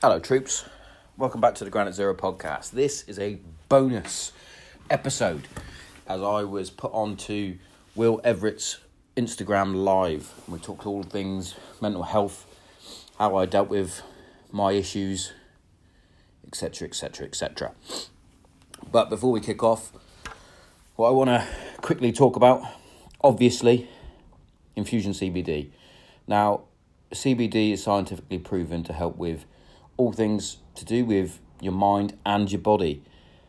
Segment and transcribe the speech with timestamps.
[0.00, 0.64] Hello, troops.
[1.16, 2.70] Welcome back to the Granite Zero podcast.
[2.70, 4.30] This is a bonus
[4.88, 5.48] episode
[6.06, 7.58] as I was put onto
[7.96, 8.78] Will Everett's
[9.16, 10.32] Instagram Live.
[10.46, 12.46] We talked all things mental health,
[13.18, 14.02] how I dealt with
[14.52, 15.32] my issues,
[16.46, 17.72] etc., etc., etc.
[18.92, 19.90] But before we kick off,
[20.94, 21.44] what I want to
[21.80, 22.62] quickly talk about,
[23.20, 23.90] obviously,
[24.76, 25.70] infusion CBD.
[26.28, 26.60] Now,
[27.10, 29.44] CBD is scientifically proven to help with
[29.98, 33.02] all things to do with your mind and your body,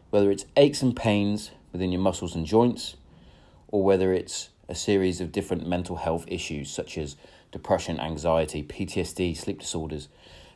[0.09, 2.98] whether it's aches and pains within your muscles and joints,
[3.70, 7.16] or whether it's a series of different mental health issues such as
[7.52, 10.09] depression, anxiety, PTSD, sleep disorders,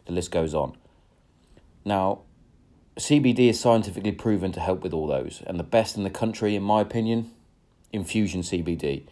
[0.05, 0.75] the list goes on.
[1.85, 2.21] Now,
[2.97, 6.55] CBD is scientifically proven to help with all those, and the best in the country,
[6.55, 7.31] in my opinion,
[7.91, 9.03] Infusion CBD.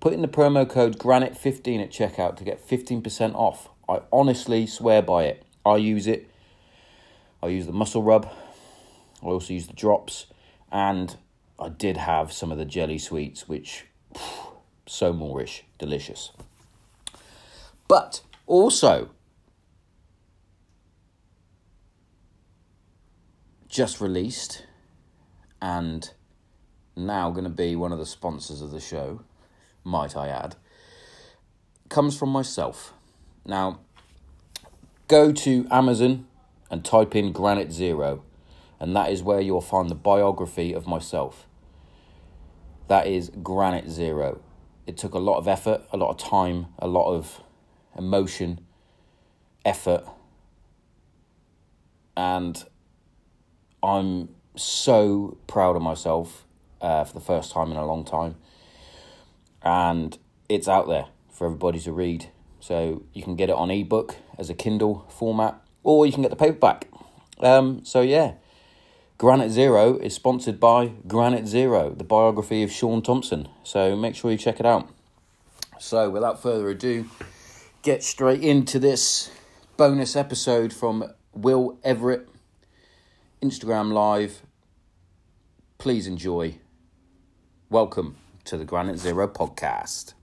[0.00, 3.68] Put in the promo code GRANITE15 at checkout to get 15% off.
[3.88, 5.45] I honestly swear by it.
[5.66, 6.30] I use it.
[7.42, 8.30] I use the muscle rub.
[9.20, 10.26] I also use the drops.
[10.70, 11.16] And
[11.58, 14.52] I did have some of the jelly sweets, which phew,
[14.86, 16.30] so Moorish, delicious.
[17.88, 19.10] But also,
[23.68, 24.64] just released
[25.60, 26.10] and
[26.94, 29.22] now going to be one of the sponsors of the show,
[29.82, 30.54] might I add,
[31.88, 32.94] comes from myself.
[33.44, 33.80] Now,
[35.08, 36.26] go to Amazon
[36.70, 38.22] and type in Granite Zero,
[38.80, 41.46] and that is where you'll find the biography of myself.
[42.88, 44.40] That is Granite Zero.
[44.86, 47.42] It took a lot of effort, a lot of time, a lot of
[47.96, 48.60] emotion,
[49.64, 50.04] effort,
[52.16, 52.64] and
[53.82, 56.46] I'm so proud of myself
[56.80, 58.36] uh, for the first time in a long time.
[59.62, 60.16] And
[60.48, 62.30] it's out there for everybody to read.
[62.66, 66.30] So you can get it on ebook as a Kindle format, or you can get
[66.30, 66.88] the paperback.
[67.38, 68.32] Um, so yeah,
[69.18, 73.48] Granite Zero is sponsored by Granite Zero, the biography of Sean Thompson.
[73.62, 74.90] So make sure you check it out.
[75.78, 77.08] So without further ado,
[77.82, 79.30] get straight into this
[79.76, 82.28] bonus episode from Will Everett,
[83.40, 84.42] Instagram Live.
[85.78, 86.58] Please enjoy.
[87.70, 90.14] Welcome to the Granite Zero podcast.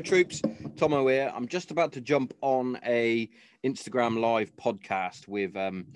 [0.00, 0.40] Troops.
[0.76, 1.32] Tomo here.
[1.34, 3.28] I'm just about to jump on a
[3.64, 5.86] Instagram live podcast with um,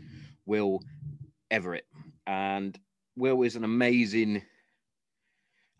[0.47, 0.81] Will
[1.51, 1.87] Everett,
[2.27, 2.79] and
[3.17, 4.43] Will is an amazing,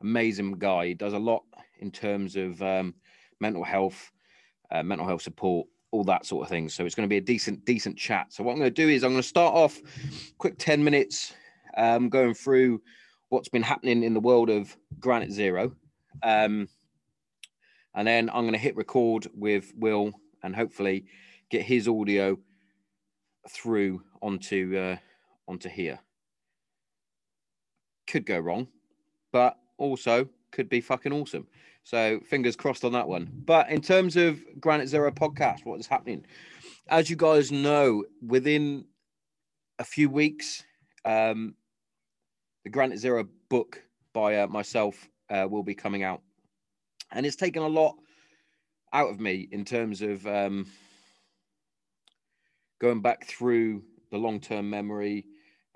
[0.01, 0.87] amazing guy.
[0.87, 1.43] He does a lot
[1.81, 2.95] in terms of um,
[3.41, 4.11] mental health,
[4.71, 6.69] uh, mental health support, all that sort of thing.
[6.69, 8.33] So it's going to be a decent, decent chat.
[8.33, 9.79] So what I'm going to do is I'm going to start off
[10.39, 11.35] quick ten minutes,
[11.77, 12.81] um, going through
[13.29, 15.73] what's been happening in the world of Granite Zero.
[16.23, 16.69] Um,
[17.95, 20.13] and then I'm going to hit record with Will
[20.43, 21.07] and hopefully
[21.51, 22.39] get his audio
[23.49, 24.97] through onto uh,
[25.47, 26.01] onto here.
[28.07, 28.69] Could go wrong,
[29.33, 31.47] but also could be fucking awesome.
[31.83, 33.31] So fingers crossed on that one.
[33.45, 36.25] But in terms of Granite Zero podcast, what is happening?
[36.89, 38.87] As you guys know, within
[39.79, 40.65] a few weeks,
[41.05, 41.55] um,
[42.65, 46.23] the Granite Zero book by uh, myself uh, will be coming out
[47.15, 47.95] and it's taken a lot
[48.93, 50.67] out of me in terms of um,
[52.81, 55.27] going back through the long-term memory,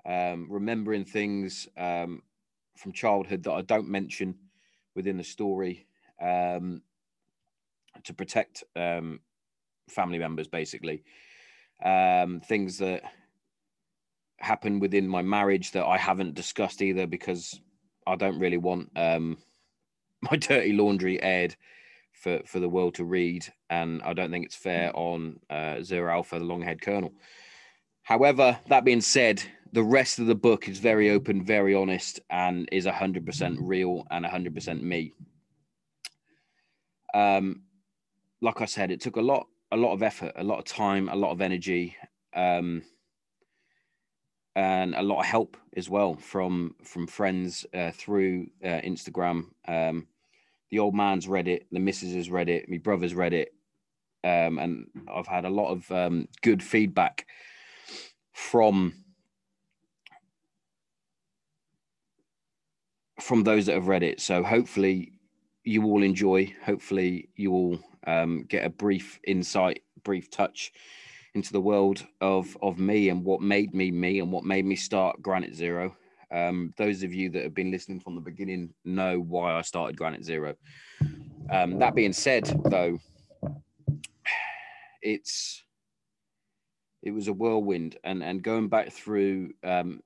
[0.05, 2.21] um, remembering things um,
[2.77, 4.35] from childhood that I don't mention
[4.95, 5.87] within the story
[6.21, 6.81] um,
[8.03, 9.21] to protect um,
[9.89, 11.03] family members, basically.
[11.83, 13.03] Um, things that
[14.37, 17.59] happen within my marriage that I haven't discussed either because
[18.05, 19.37] I don't really want um,
[20.31, 21.55] my dirty laundry aired
[22.11, 26.11] for for the world to read, and I don't think it's fair on uh, Zero
[26.11, 27.13] Alpha, the long-haired colonel.
[28.03, 32.67] However, that being said, the rest of the book is very open, very honest, and
[32.71, 35.13] is hundred percent real and hundred percent me.
[37.13, 37.63] Um,
[38.41, 41.09] like I said, it took a lot, a lot of effort, a lot of time,
[41.09, 41.95] a lot of energy,
[42.35, 42.83] um,
[44.59, 49.45] and a lot of help as well from from friends uh, through uh, Instagram.
[49.65, 50.07] Um,
[50.69, 53.53] the old man's read it, the missus has read it, my brother's read it,
[54.25, 57.25] um, and I've had a lot of um, good feedback
[58.33, 58.93] from
[63.21, 64.19] from those that have read it.
[64.19, 65.13] So hopefully
[65.63, 66.53] you all enjoy.
[66.65, 70.73] Hopefully you all um, get a brief insight, brief touch
[71.39, 74.75] into the world of of me and what made me me and what made me
[74.75, 75.95] start Granite Zero.
[76.31, 79.95] Um, those of you that have been listening from the beginning know why I started
[79.95, 80.55] Granite Zero.
[81.49, 82.99] Um, that being said, though,
[85.01, 85.63] it's
[87.03, 90.01] it was a whirlwind, and and going back through um,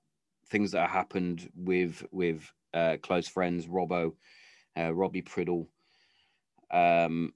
[0.50, 4.14] things that happened with with uh, close friends, Robbo,
[4.78, 5.66] uh, Robbie Priddle,
[6.70, 7.34] um,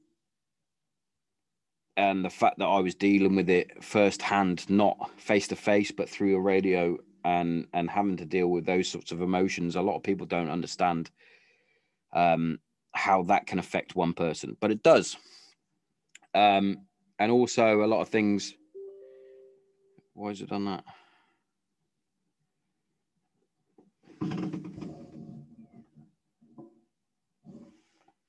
[1.98, 6.08] and the fact that I was dealing with it firsthand, not face to face, but
[6.08, 9.76] through a radio, and and having to deal with those sorts of emotions.
[9.76, 11.10] A lot of people don't understand
[12.14, 12.60] um,
[12.94, 15.18] how that can affect one person, but it does.
[16.36, 16.78] Um,
[17.20, 18.54] and also a lot of things.
[20.14, 20.84] Why has it done that?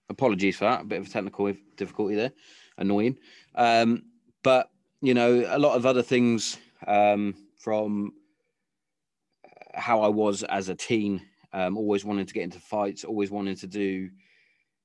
[0.08, 0.82] Apologies for that.
[0.82, 2.32] A bit of a technical difficulty there.
[2.78, 3.18] Annoying.
[3.54, 4.04] Um,
[4.42, 4.70] but,
[5.02, 8.12] you know, a lot of other things um, from
[9.74, 11.20] how I was as a teen,
[11.52, 14.10] um, always wanting to get into fights, always wanting to do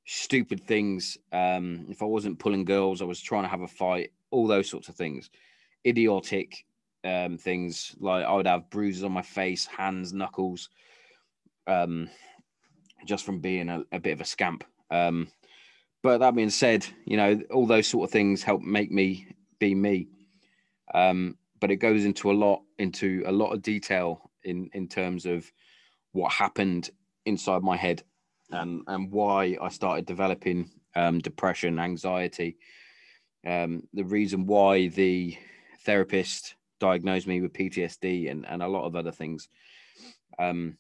[0.06, 1.18] stupid things.
[1.32, 4.70] Um, if I wasn't pulling girls, I was trying to have a fight, all those
[4.70, 5.30] sorts of things.
[5.86, 6.66] Idiotic
[7.04, 10.70] um, things like I would have bruises on my face, hands, knuckles,
[11.68, 12.10] um,
[13.06, 14.64] just from being a, a bit of a scamp.
[14.90, 15.28] Um,
[16.04, 19.28] but that being said, you know, all those sort of things help make me
[19.58, 20.10] be me.
[20.94, 25.26] Um, but it goes into a lot, into a lot of detail in in terms
[25.26, 25.50] of
[26.12, 26.90] what happened
[27.26, 28.04] inside my head
[28.52, 32.58] and and why I started developing um, depression, anxiety.
[33.48, 35.38] Um, the reason why the
[35.86, 39.48] therapist diagnosed me with PTSD and, and a lot of other things.
[40.38, 40.78] Um,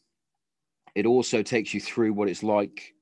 [0.95, 2.92] it also takes you through what it's like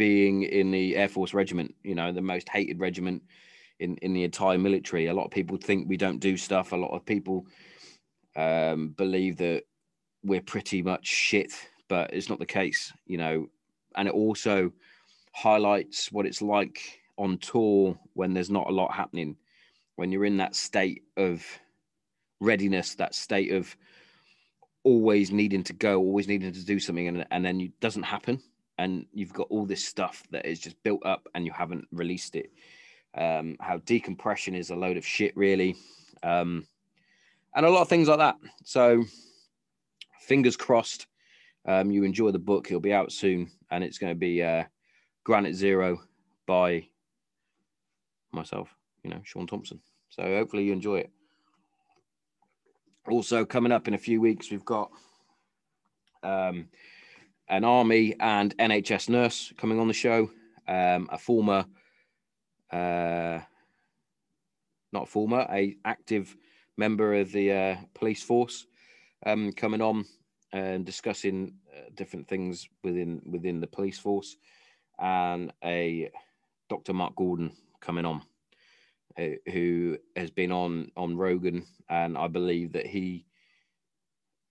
[0.00, 3.22] being in the Air Force Regiment, you know, the most hated regiment
[3.80, 5.08] in, in the entire military.
[5.08, 6.72] A lot of people think we don't do stuff.
[6.72, 7.44] A lot of people
[8.34, 9.64] um, believe that
[10.24, 11.52] we're pretty much shit,
[11.86, 13.46] but it's not the case, you know.
[13.94, 14.72] And it also
[15.34, 16.80] highlights what it's like
[17.18, 19.36] on tour when there's not a lot happening,
[19.96, 21.44] when you're in that state of
[22.40, 23.76] readiness, that state of
[24.82, 28.40] always needing to go, always needing to do something, and, and then it doesn't happen.
[28.80, 32.34] And you've got all this stuff that is just built up and you haven't released
[32.34, 32.50] it.
[33.14, 35.76] Um, how decompression is a load of shit, really.
[36.22, 36.66] Um,
[37.54, 38.36] and a lot of things like that.
[38.64, 39.04] So,
[40.20, 41.06] fingers crossed
[41.66, 42.66] um, you enjoy the book.
[42.66, 44.64] It'll be out soon, and it's going to be uh,
[45.24, 46.00] Granite Zero
[46.46, 46.86] by
[48.32, 48.74] myself,
[49.04, 49.80] you know, Sean Thompson.
[50.08, 51.10] So hopefully you enjoy it.
[53.08, 54.90] Also, coming up in a few weeks, we've got
[56.22, 56.68] um,
[57.50, 60.30] an army and NHS nurse coming on the show.
[60.68, 61.66] Um, a former,
[62.72, 63.40] uh,
[64.92, 66.36] not former, a active
[66.76, 68.66] member of the uh, police force
[69.26, 70.06] um, coming on
[70.52, 74.36] and discussing uh, different things within within the police force,
[75.00, 76.08] and a
[76.68, 76.92] Dr.
[76.92, 78.22] Mark Gordon coming on,
[79.18, 83.26] uh, who has been on on Rogan, and I believe that he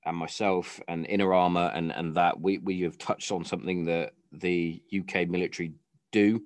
[0.10, 4.14] and myself and Inner Armour and and that we we have touched on something that
[4.32, 5.74] the UK military
[6.12, 6.42] do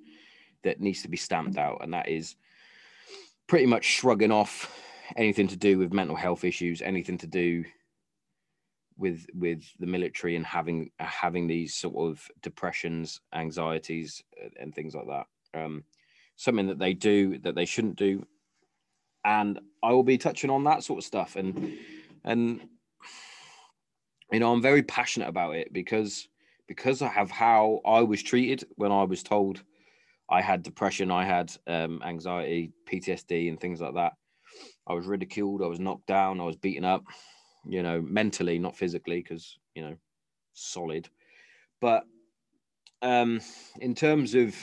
[0.63, 2.35] that needs to be stamped out, and that is
[3.47, 4.79] pretty much shrugging off
[5.15, 7.63] anything to do with mental health issues, anything to do
[8.97, 14.23] with with the military and having having these sort of depressions, anxieties,
[14.59, 15.25] and things like that.
[15.53, 15.83] Um,
[16.35, 18.25] something that they do that they shouldn't do,
[19.23, 21.37] and I will be touching on that sort of stuff.
[21.37, 21.77] And
[22.25, 22.61] and
[24.33, 26.27] you know, I'm very passionate about it because
[26.67, 29.63] because I have how I was treated when I was told
[30.29, 34.13] I had depression, I had um, anxiety, PTSD, and things like that.
[34.87, 37.03] I was ridiculed, I was knocked down, I was beaten up
[37.65, 39.95] you know, mentally, not physically, because, you know,
[40.53, 41.09] solid.
[41.79, 42.03] But
[43.01, 43.41] um,
[43.79, 44.55] in terms of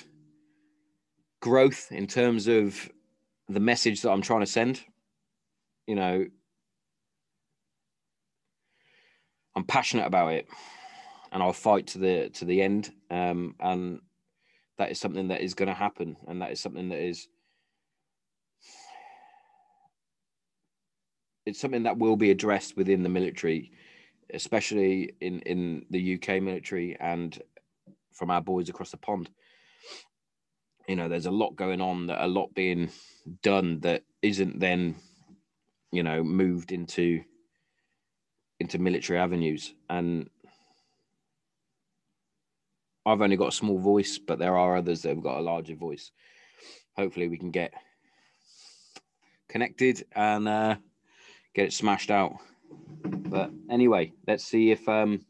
[1.40, 2.90] growth, in terms of
[3.48, 4.80] the message that I'm trying to send,
[5.86, 6.26] you know,
[9.56, 10.48] I'm passionate about it,
[11.32, 12.92] and I'll fight to the to the end.
[13.10, 14.00] Um, and
[14.78, 17.28] that is something that is going to happen, and that is something that is
[21.46, 23.72] it's something that will be addressed within the military,
[24.32, 27.42] especially in in the UK military and
[28.12, 29.30] from our boys across the pond.
[30.88, 32.90] You know, there's a lot going on, that a lot being
[33.42, 34.96] done that isn't then,
[35.92, 37.22] you know, moved into
[38.60, 39.74] into military avenues.
[39.88, 40.30] And
[43.04, 45.74] I've only got a small voice, but there are others that have got a larger
[45.74, 46.12] voice.
[46.96, 47.72] Hopefully, we can get
[49.48, 50.76] connected and uh,
[51.54, 52.34] get it smashed out.
[53.02, 55.24] But anyway, let's see if um,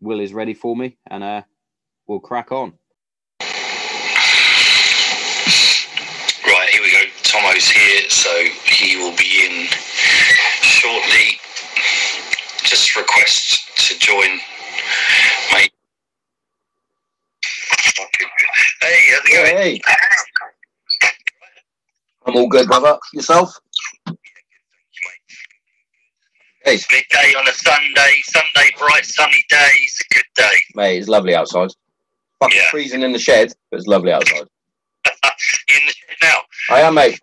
[0.00, 1.42] Will is ready for me, and uh,
[2.06, 2.72] we'll crack on.
[6.46, 7.04] Right, here we go.
[7.22, 9.66] Tomo's here, so he will be in
[10.62, 11.38] shortly.
[12.74, 14.40] Just request to join,
[15.52, 15.70] mate.
[18.80, 19.56] Hey, how's it going?
[19.56, 19.80] Hey,
[22.26, 22.98] I'm all good, brother.
[23.12, 23.56] Yourself?
[26.64, 29.70] Hey, Midday on a Sunday, Sunday bright sunny day.
[29.74, 30.56] It's a good day.
[30.74, 31.70] mate, it's lovely outside.
[32.40, 32.70] Fucking Yeah.
[32.72, 34.48] freezing in the shed, but it's lovely outside.
[35.06, 36.38] In the shed now,
[36.70, 37.20] I am, mate.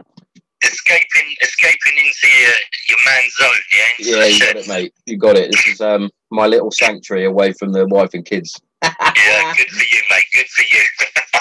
[0.63, 2.53] Escaping, escaping into your
[2.89, 3.49] your man's zone.
[3.73, 3.87] Yeah,
[4.17, 4.53] Yeah, you shed.
[4.55, 4.93] got it, mate.
[5.05, 5.51] You got it.
[5.51, 8.59] This is um my little sanctuary away from the wife and kids.
[8.83, 10.25] Yeah, good for you, mate.
[10.33, 10.83] Good for you.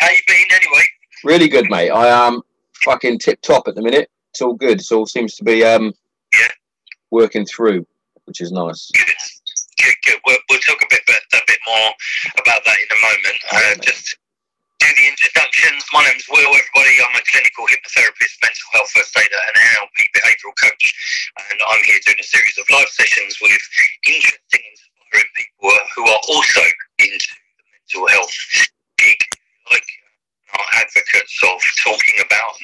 [0.00, 0.84] How you been anyway?
[1.24, 1.90] Really good, mate.
[1.90, 2.42] I am
[2.84, 4.08] fucking tip top at the minute.
[4.30, 4.80] It's all good.
[4.80, 5.92] It all seems to be um
[6.32, 6.48] Yeah.
[7.10, 7.86] working through,
[8.26, 8.90] which is nice.
[8.94, 9.04] Good.
[9.84, 10.20] Good, good.
[10.26, 11.90] We'll, we'll talk a bit, bit a bit more
[12.40, 13.38] about that in a moment.
[13.50, 14.16] Uh, just
[14.78, 15.82] do the introductions.
[15.92, 16.46] My name's Will.
[16.46, 20.84] Everybody, I'm a clinical hypnotherapist, mental health first aider, and an NLP behavioural coach.
[21.50, 23.58] And I'm here doing a series of live sessions with
[24.06, 26.62] interesting, inspiring people who are also
[27.02, 28.34] into the mental health
[28.98, 29.20] gig,
[29.70, 29.88] like
[30.78, 32.54] advocates of talking about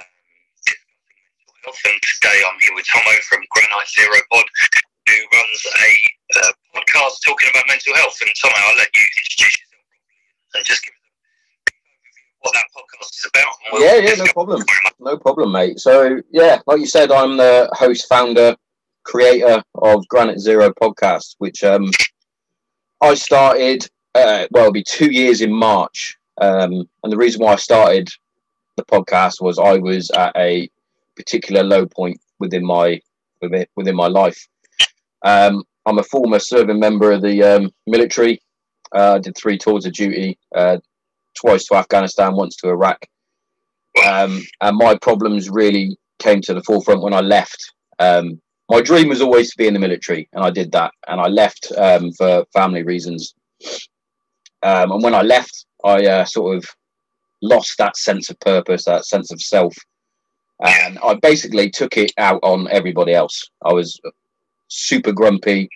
[0.00, 1.80] um, mental health.
[1.84, 4.48] And today I'm here with Tomo from Granite Zero Pod
[5.08, 5.90] who runs a
[6.40, 8.16] uh, podcast talking about mental health.
[8.22, 9.84] And Tommy, I'll let you introduce yourself
[10.54, 13.54] and just give us a brief overview of what that podcast is about.
[13.72, 14.60] we'll Yeah, yeah, no problem.
[14.60, 14.94] it very much.
[15.00, 15.80] No problem, mate.
[15.80, 18.56] So yeah, like you said, I'm the host, founder,
[19.04, 21.90] creator of Granite Zero podcast, which um
[23.00, 26.16] I started uh, well, it'll be two years in March.
[26.40, 28.08] Um, and the reason why I started
[28.76, 30.68] the podcast was I was at a
[31.16, 33.00] particular low point within my
[33.40, 34.46] within, within my life.
[35.24, 38.40] Um, I'm a former serving member of the um, military.
[38.94, 40.78] Uh, I did three tours of duty, uh,
[41.34, 43.04] twice to Afghanistan, once to Iraq.
[44.06, 47.72] Um, and my problems really came to the forefront when I left.
[47.98, 50.92] Um, my dream was always to be in the military, and I did that.
[51.06, 53.34] And I left um, for family reasons.
[54.62, 56.64] Um, and when I left, I uh, sort of
[57.42, 59.76] lost that sense of purpose, that sense of self.
[60.64, 63.50] And I basically took it out on everybody else.
[63.64, 64.00] I was
[64.68, 65.68] super grumpy,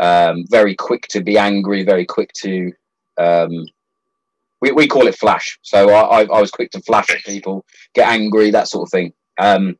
[0.00, 2.72] um, very quick to be angry, very quick to.
[3.16, 3.66] Um,
[4.60, 5.58] we, we call it flash.
[5.62, 8.90] So I, I, I was quick to flash at people, get angry, that sort of
[8.90, 9.12] thing.
[9.38, 9.78] Um,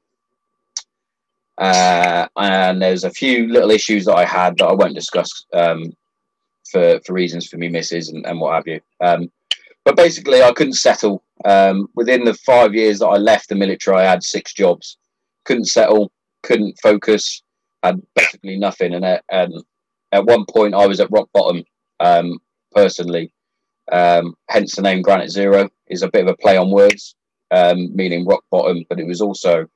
[1.59, 5.93] uh, and there's a few little issues that I had that I won't discuss um,
[6.71, 8.81] for for reasons for me misses and, and what have you.
[9.00, 9.31] Um,
[9.85, 11.23] but basically, I couldn't settle.
[11.45, 14.97] Um, within the five years that I left the military, I had six jobs.
[15.45, 16.11] Couldn't settle.
[16.43, 17.43] Couldn't focus.
[17.83, 18.95] Had basically nothing.
[18.95, 19.52] And at, and
[20.12, 21.64] at one point, I was at rock bottom.
[22.00, 22.38] Um,
[22.73, 23.31] personally,
[23.93, 27.14] um, hence the name Granite Zero is a bit of a play on words,
[27.50, 28.85] um, meaning rock bottom.
[28.88, 29.67] But it was also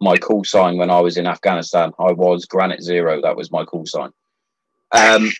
[0.00, 1.92] my call sign when I was in Afghanistan.
[1.98, 3.20] I was Granite Zero.
[3.22, 4.10] That was my call sign.
[4.92, 5.30] Um,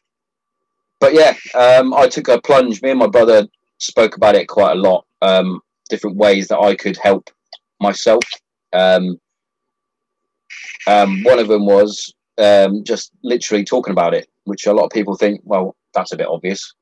[1.00, 2.81] but yeah, um, I took a plunge.
[2.81, 3.47] Me and my brother
[3.78, 5.04] spoke about it quite a lot.
[5.21, 7.31] Um, different ways that I could help
[7.81, 8.23] myself.
[8.73, 9.19] Um,
[10.87, 12.14] one of them was
[12.85, 16.26] just literally talking about it, which a lot of people think, well, that's a bit
[16.26, 16.75] obvious.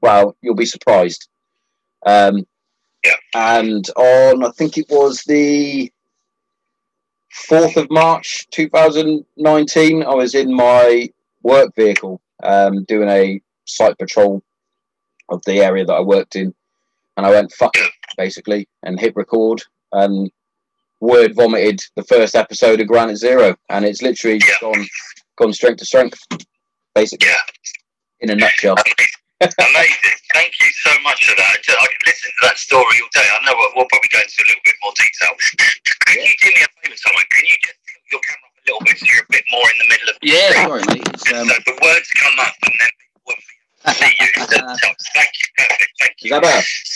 [0.00, 1.28] Well, you'll be surprised.
[2.06, 2.46] Um,
[3.04, 3.14] Yeah.
[3.34, 5.92] And on, I think it was the
[7.48, 11.08] 4th of March 2019, I was in my
[11.42, 14.42] work vehicle um, doing a site patrol
[15.28, 16.54] of the area that I worked in.
[17.16, 19.62] And I went, fuck it, basically, and hit record
[19.92, 20.30] and
[21.00, 23.56] word vomited the first episode of Granite Zero.
[23.68, 24.86] And it's literally just gone,
[25.36, 26.18] gone strength to strength,
[26.94, 27.36] basically, Yeah,
[28.20, 28.76] in a nutshell.
[29.40, 30.18] Amazing.
[30.34, 31.58] Thank you so much for that.
[31.62, 33.22] I can listen to that story all day.
[33.26, 35.32] I know we'll, we'll probably go into a little bit more detail.
[36.06, 37.26] Can you do me a favour, someone?
[37.30, 39.66] Can you just tilt your camera up a little bit so you're a bit more
[39.70, 40.66] in the middle of the Yeah, screen?
[40.66, 41.06] sorry, mate.
[41.14, 44.12] It's, um, so the words come up and then people won't be able to see
[44.18, 44.28] you.
[44.42, 45.92] So, thank you, perfect.
[46.02, 46.30] Thank you.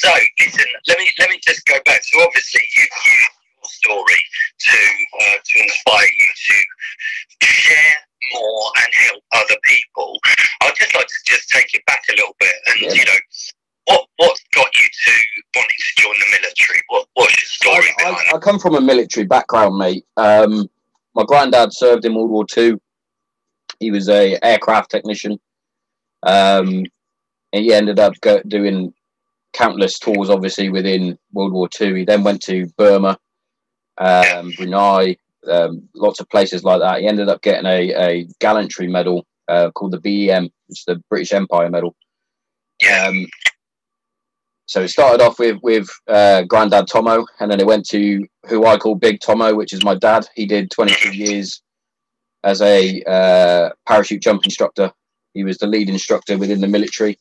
[0.02, 0.10] So
[0.42, 2.02] listen, let me let me just go back.
[2.02, 3.16] So obviously you you
[3.68, 4.20] story
[4.60, 4.78] to
[5.20, 6.26] uh, to inspire you
[7.40, 7.94] to share
[8.34, 10.18] more and help other people.
[10.62, 12.92] I'd just like to just take it back a little bit and Yeah.
[12.92, 13.18] you know
[13.86, 15.12] what what got you to
[15.56, 16.80] wanting to join the military?
[16.88, 20.04] What what's your story I, behind I, I come from a military background, mate.
[20.16, 20.68] Um,
[21.14, 22.80] my granddad served in World War Two.
[23.80, 25.40] He was a aircraft technician.
[26.22, 26.84] Um,
[27.52, 28.94] and he ended up go, doing
[29.52, 31.94] countless tours, obviously within World War Two.
[31.94, 33.18] He then went to Burma,
[33.98, 35.16] um, Brunei,
[35.48, 37.00] um, lots of places like that.
[37.00, 41.02] He ended up getting a, a gallantry medal uh, called the BEM, which is the
[41.08, 41.94] British Empire Medal.
[42.90, 43.26] Um,
[44.66, 48.66] so it started off with with uh, Grandad Tomo, and then it went to who
[48.66, 50.26] I call Big Tomo, which is my dad.
[50.34, 51.62] He did 22 years
[52.44, 54.90] as a uh, parachute jump instructor.
[55.34, 57.18] He was the lead instructor within the military.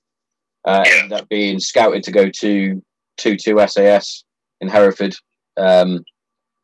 [0.66, 0.84] Uh.
[0.88, 2.82] Ended up being scouted to go to
[3.18, 4.24] 22 SAS
[4.62, 5.16] in Hereford
[5.58, 6.04] um,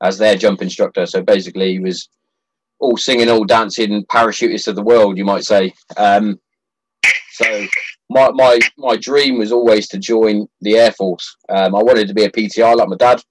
[0.01, 1.05] as their jump instructor.
[1.05, 2.09] So basically, he was
[2.79, 5.73] all singing, all dancing, parachutist of the world, you might say.
[5.97, 6.39] Um,
[7.31, 7.65] so
[8.09, 11.35] my, my my dream was always to join the Air Force.
[11.49, 13.21] Um, I wanted to be a PTI like my dad.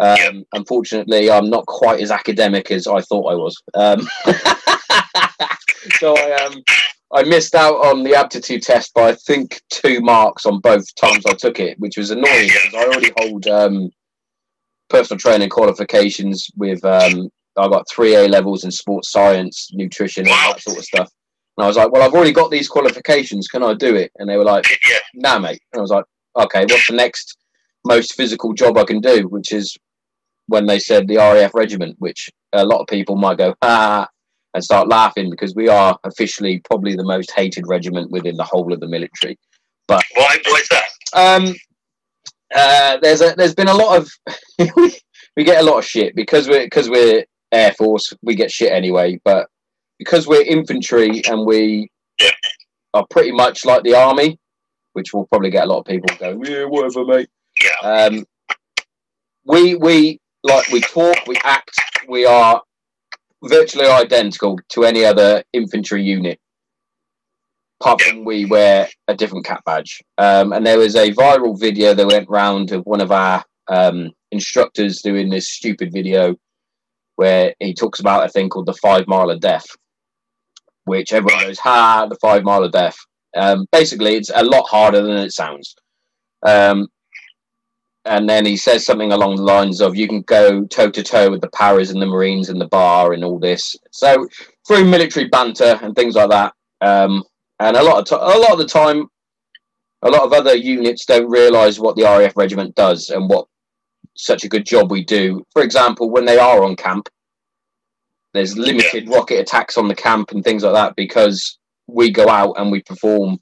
[0.00, 3.60] Um, Unfortunately, I'm not quite as academic as I thought I was.
[3.74, 4.08] Um,
[5.98, 6.62] so I um,
[7.12, 11.24] I missed out on the aptitude test by I think two marks on both times
[11.26, 13.90] I took it, which was annoying because I already hold um,
[14.88, 20.30] personal training qualifications with um, I got three A levels in sports science, nutrition, and
[20.30, 21.10] that sort of stuff.
[21.56, 23.48] And I was like, well, I've already got these qualifications.
[23.48, 24.12] Can I do it?
[24.16, 25.60] And they were like, Yeah, nah, mate.
[25.72, 26.04] And I was like,
[26.36, 27.36] okay, what's the next
[27.84, 29.26] most physical job I can do?
[29.28, 29.76] Which is
[30.46, 34.06] when they said the RAF regiment, which a lot of people might go, ah,
[34.54, 38.72] and start laughing because we are officially probably the most hated regiment within the whole
[38.72, 39.38] of the military.
[39.86, 40.88] But why why is that?
[41.14, 41.54] Um,
[42.54, 44.10] uh, there's a, there's been a lot of
[45.36, 48.72] we get a lot of shit because we're because we're air force we get shit
[48.72, 49.48] anyway but
[49.98, 52.30] because we're infantry and we Yeah.
[52.94, 54.38] are pretty much like the army
[54.92, 57.28] which will probably get a lot of people going yeah whatever mate.
[57.62, 58.24] Yeah, um,
[59.44, 61.76] we we like we talk we act
[62.08, 62.62] we are
[63.44, 66.38] virtually identical to any other infantry unit
[67.80, 70.02] apart from we wear a different cap badge.
[70.18, 74.10] Um, and there was a viral video that went round of one of our um,
[74.32, 76.36] instructors doing this stupid video
[77.16, 79.66] where he talks about a thing called the five mile of death
[80.88, 82.96] which everyone goes ha the five mile of death.
[83.36, 85.76] Um, basically it's a lot harder than it sounds.
[86.44, 86.88] Um,
[88.04, 91.30] and then he says something along the lines of you can go toe to toe
[91.30, 93.76] with the paras and the marines and the bar and all this.
[93.92, 94.26] So
[94.66, 97.22] through military banter and things like that um,
[97.60, 99.06] and a lot of t- a lot of the time
[100.02, 103.46] a lot of other units don't realize what the RAF regiment does and what
[104.16, 107.08] such a good job we do for example when they are on camp
[108.34, 112.52] there's limited rocket attacks on the camp and things like that because we go out
[112.58, 113.38] and we perform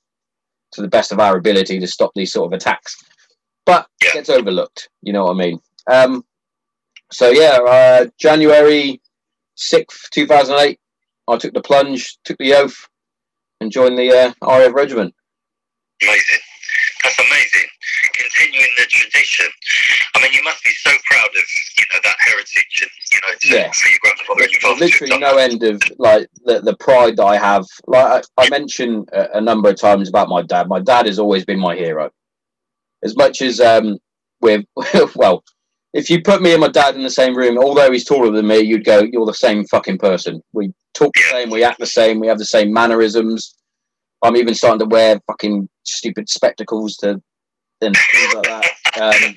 [0.73, 2.97] to the best of our ability to stop these sort of attacks
[3.65, 4.11] but Yeah.
[4.11, 4.89] it gets overlooked.
[5.03, 5.61] You know what I mean?
[5.91, 6.25] Um,
[7.11, 9.01] so yeah, uh, January
[9.57, 10.79] sixth, two thousand eight,
[11.27, 12.77] I took the plunge, took the oath,
[13.61, 15.15] and join the uh, RAF regiment.
[16.03, 16.39] amazing.
[17.03, 17.69] That's amazing.
[18.15, 19.47] Continuing the tradition.
[20.15, 21.45] I mean, you must be so proud of
[21.79, 23.73] you know that heritage and you know to, Yeah.
[23.73, 24.81] for your grandfather and your father.
[24.85, 27.65] Literally no end of like the the pride that I have.
[27.87, 30.69] Like I, I mentioned a, a number of times about my dad.
[30.69, 32.11] My dad has always been my hero.
[33.05, 33.99] As much as um,
[34.41, 34.65] with
[35.15, 35.45] well,
[35.93, 38.47] if you put me and my dad in the same room, although he's taller than
[38.47, 41.87] me, you'd go, "You're the same fucking person." We talk the same, we act the
[41.87, 43.55] same, we have the same mannerisms.
[44.23, 47.21] I'm even starting to wear fucking stupid spectacles to
[47.83, 48.65] and things like that.
[49.01, 49.35] Um,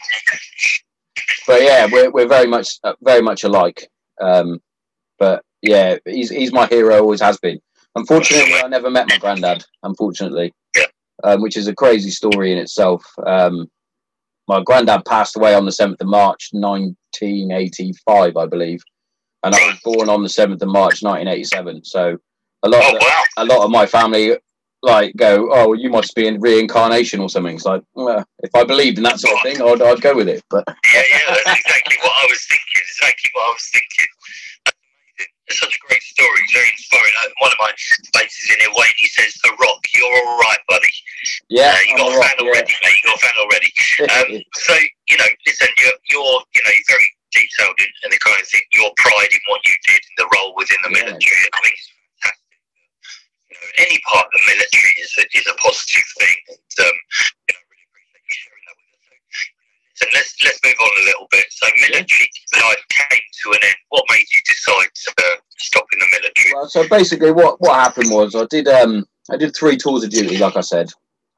[1.47, 3.89] but yeah, we're we're very much uh, very much alike.
[4.21, 4.59] Um,
[5.17, 7.59] but yeah, he's he's my hero, always has been.
[7.95, 9.65] Unfortunately, I never met my granddad.
[9.83, 10.85] Unfortunately, Yeah.
[11.23, 13.03] um, which is a crazy story in itself.
[13.25, 13.69] Um,
[14.47, 18.81] my granddad passed away on the seventh of March, nineteen eighty-five, I believe,
[19.43, 21.83] and I was born on the seventh of March, nineteen eighty-seven.
[21.83, 22.17] So
[22.63, 23.23] a lot Oh of wow!
[23.37, 24.37] a lot of my family
[24.81, 27.55] like go, oh, you must be in reincarnation or something.
[27.55, 30.29] It's like, well, if I believed in that sort of thing, I'd, I'd go with
[30.29, 30.41] it.
[30.49, 32.81] But Yeah, yeah, that's exactly what I was thinking.
[32.87, 34.07] Exactly what I was thinking.
[35.49, 36.39] It's such a great story.
[36.45, 37.13] It's very inspiring.
[37.25, 37.71] Uh, One of my
[38.13, 40.93] bases in here, Wayne, he says, "The Rock, you're all right, buddy.
[41.49, 42.95] yeah, uh, you got a rock, fan already, mate.
[43.03, 44.73] You got a fan already." Um, so
[45.09, 47.09] you know, listen, you're, you're you know, you're very
[47.67, 48.63] in, in the kind of thing.
[48.75, 51.03] Your pride in what you did in the role within the Yeah.
[51.11, 51.43] military.
[51.51, 51.89] I think it's
[52.23, 52.59] fantastic.
[53.49, 56.37] You know, any part of the military is a, is a positive thing.
[56.55, 56.95] And, um,
[57.49, 59.19] you know, really appreciate you sharing that with us.
[59.99, 61.45] So, let's let's move on a little bit.
[61.49, 63.79] So military life came to an end.
[63.89, 66.51] What made you decide to uh, stop in the military?
[66.55, 70.09] Well, so basically, what what happened was I did um I did three tours of
[70.11, 70.89] duty, like I said.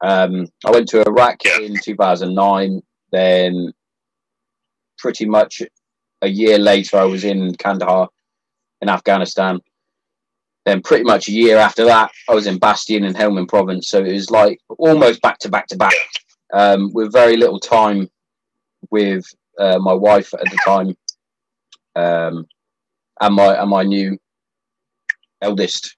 [0.04, 1.58] Um, I went to Iraq Yeah.
[1.60, 2.82] in 2009.
[3.12, 3.72] Then,
[4.98, 5.60] pretty much
[6.22, 8.08] a year later, I was in Kandahar
[8.80, 9.60] in Afghanistan.
[10.64, 13.88] Then, pretty much a year after that, I was in Bastion in Helmand Province.
[13.88, 15.94] So it was like almost back to back to back,
[16.52, 18.08] um, with very little time
[18.90, 19.24] with
[19.58, 20.96] uh, my wife at the time,
[21.96, 22.46] um,
[23.20, 24.16] and my and my new
[25.42, 25.96] eldest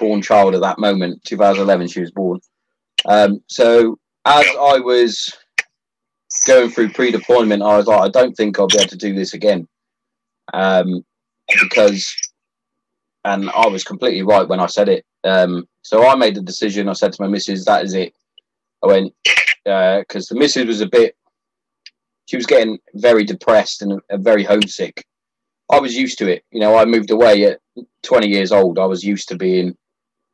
[0.00, 1.22] born child at that moment.
[1.24, 2.40] 2011, she was born.
[3.06, 5.32] Um, so as I was
[6.46, 9.34] going through pre-deployment, I was like, I don't think I'll be able to do this
[9.34, 9.66] again,
[10.52, 11.04] um,
[11.60, 12.14] because,
[13.24, 15.04] and I was completely right when I said it.
[15.24, 16.88] Um, so I made the decision.
[16.88, 18.12] I said to my missus, "That is it."
[18.82, 19.12] I went
[19.64, 21.16] because the missus was a bit.
[22.26, 25.04] She was getting very depressed and uh, very homesick.
[25.70, 26.44] I was used to it.
[26.50, 27.60] You know, I moved away at
[28.02, 28.78] 20 years old.
[28.78, 29.74] I was used to being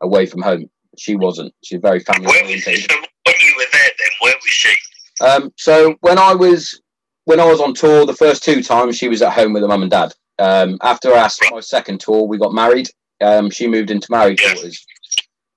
[0.00, 0.68] away from home.
[0.98, 1.54] She wasn't.
[1.64, 2.90] She's very family oriented.
[2.90, 3.90] so when you were there?
[3.98, 4.76] Then where was she?
[5.20, 6.80] Um, so when I was
[7.24, 9.68] when I was on tour, the first two times she was at home with her
[9.68, 10.12] mum and dad.
[10.38, 12.88] Um, after our, my second tour, we got married.
[13.20, 14.52] Um, she moved into married Yeah.
[14.54, 14.84] quarters.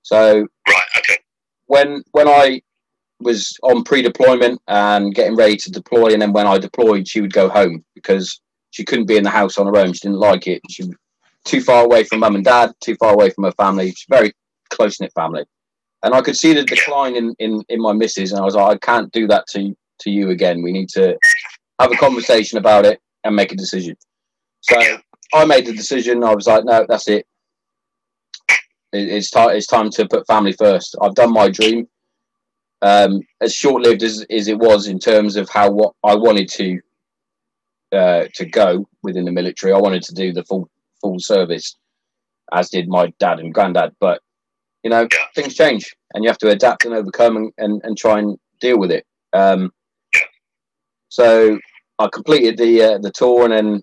[0.02, 0.82] So Right.
[0.98, 1.16] Okay.
[1.66, 2.60] when when I
[3.20, 7.32] was on pre-deployment and getting ready to deploy, and then when I deployed, she would
[7.32, 9.92] go home because she couldn't be in the house on her own.
[9.94, 10.60] She didn't like it.
[10.68, 10.84] She
[11.44, 13.88] too far away from mum and dad, too far away from her family.
[13.90, 14.32] She's a very
[14.70, 15.44] close knit family,
[16.04, 18.76] and I could see the decline in, in in my misses, and I was like,
[18.76, 20.62] I can't do that to to you again.
[20.62, 21.16] We need to
[21.80, 23.96] have a conversation about it and make a decision.
[24.60, 24.76] So
[25.34, 26.22] I made the decision.
[26.22, 27.26] I was like, no, that's it.
[28.92, 29.50] It- It's time.
[29.56, 30.94] It's time to put family first.
[31.02, 31.88] I've done my dream.
[32.82, 36.80] Um, as short-lived as, as it was in terms of how what I wanted to
[37.92, 40.68] uh, to go within the military, I wanted to do the full
[41.00, 41.76] full service,
[42.52, 43.94] as did my dad and granddad.
[44.00, 44.20] But
[44.84, 45.26] you know, Yeah.
[45.34, 48.78] things change, and you have to adapt and overcome and, and, and try and deal
[48.78, 49.04] with it.
[49.32, 49.72] Um,
[51.08, 51.58] so
[51.98, 53.82] I completed the uh, the tour, and then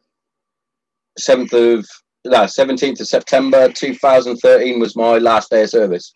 [1.18, 1.86] seventh of
[2.26, 6.14] no seventeenth of September two thousand thirteen was my last day of service.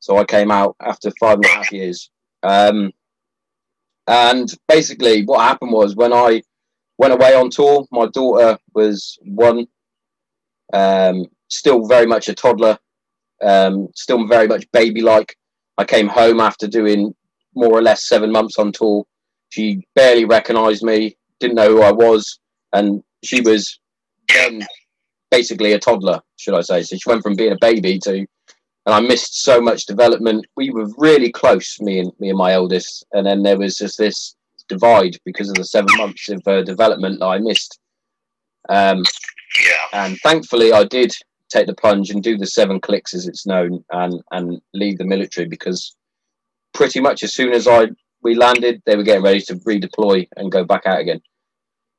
[0.00, 2.10] So I came out after five and a half years.
[2.42, 2.90] Um,
[4.08, 6.42] and basically, what happened was when I
[6.98, 9.66] went away on tour, my daughter was one,
[10.72, 12.78] um, still very much a toddler,
[13.42, 15.36] um, still very much baby like.
[15.78, 17.14] I came home after doing
[17.54, 19.04] more or less seven months on tour.
[19.50, 22.38] She barely recognized me, didn't know who I was,
[22.72, 23.78] and she was
[24.32, 24.66] then
[25.30, 26.82] basically a toddler, should I say.
[26.82, 28.26] So she went from being a baby to
[28.84, 30.44] and I missed so much development.
[30.56, 33.96] We were really close, me and me and my eldest, and then there was just
[33.98, 34.34] this
[34.68, 37.78] divide because of the seven months of uh, development that I missed.
[38.68, 39.04] Um,
[39.64, 40.04] Yeah.
[40.04, 41.12] and thankfully, I did
[41.52, 45.04] take the plunge and do the seven clicks, as it's known, and and leave the
[45.04, 45.94] military because
[46.72, 47.88] pretty much as soon as I
[48.22, 51.20] we landed, they were getting ready to redeploy and go back out again.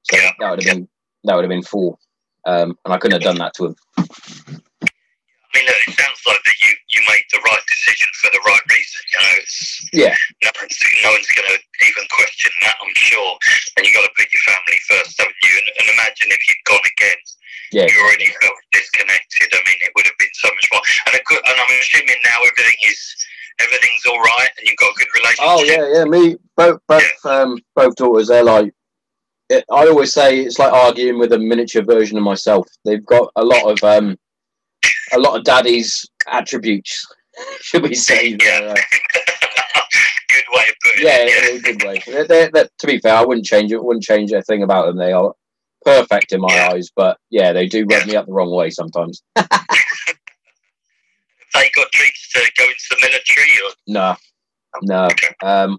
[0.03, 0.31] So Yeah.
[0.39, 0.87] that would have been
[1.25, 1.97] that would have been four,
[2.45, 3.75] um, and I couldn't have done that to him.
[5.53, 8.65] I mean, it sounds like that you, you made the right decision for the right
[8.73, 9.01] reason.
[9.13, 9.61] You know, it's
[9.93, 10.15] Yeah.
[10.41, 13.37] no one's, no one's going to even question that, I'm sure.
[13.77, 15.53] And you got to put your family first, haven't you?
[15.61, 17.21] And, and imagine if you'd gone again,
[17.73, 19.47] Yeah, you already felt disconnected.
[19.51, 20.81] I mean, it would have been so much more.
[21.11, 23.15] And, could, and I'm assuming now everything is
[23.59, 25.45] everything's all right, and you've got a good relationship.
[25.47, 26.05] Oh yeah, yeah.
[26.05, 28.27] Me, both, both, um, both daughters.
[28.27, 28.71] They're like,
[29.49, 32.67] it, I always say it's like arguing with a miniature version of myself.
[32.85, 34.17] They've got a lot of, um,
[35.13, 37.05] a lot of daddy's attributes,
[37.61, 38.33] should we say?
[38.33, 38.37] Uh,
[40.29, 41.59] good way of putting yeah, it.
[41.59, 42.01] a good way.
[42.05, 43.83] They're, they're, they're- to be fair, I wouldn't change it.
[43.83, 44.97] Wouldn't change a thing about them.
[44.97, 45.33] They are
[45.85, 46.69] perfect in my Yeah.
[46.71, 46.89] eyes.
[46.95, 49.21] But yeah, they do rub me up the wrong way sometimes.
[51.53, 54.15] They got dreams to go into the military, or No,
[54.81, 55.07] no.
[55.43, 55.77] Um,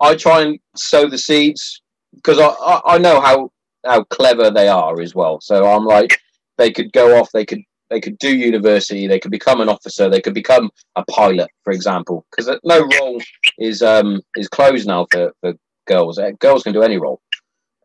[0.00, 1.80] I try and sow the seeds
[2.16, 3.50] because I, I, I know how
[3.86, 5.40] how clever they are as well.
[5.40, 6.18] So I'm like,
[6.58, 10.08] they could go off, they could they could do university, they could become an officer,
[10.08, 12.26] they could become a pilot, for example.
[12.30, 13.20] Because no role
[13.58, 15.54] is um is closed now for for
[15.86, 16.18] girls.
[16.18, 17.20] Uh, Girls can do any role.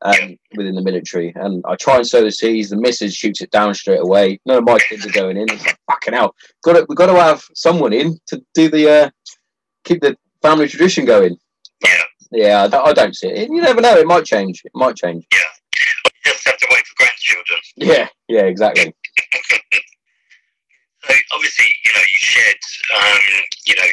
[0.04, 2.70] Um, within the military, and I try and sow the seeds.
[2.70, 4.40] The missus shoots it down straight away.
[4.46, 5.50] None of my kids are going in.
[5.50, 6.36] It's like fucking hell.
[6.64, 9.10] Got to, we've got to have someone in to do the uh,
[9.86, 11.36] keep the family tradition going.
[11.84, 13.50] yeah, Yeah, I don't, I don't see it.
[13.50, 13.98] You never know.
[13.98, 14.62] It might change.
[14.64, 15.26] It might change.
[15.32, 15.40] you
[16.26, 17.60] just have to wait for grandchildren.
[17.76, 18.94] Yeah, yeah, exactly.
[21.08, 22.58] So obviously, you know, you shared,
[23.00, 23.22] um,
[23.66, 23.92] you know,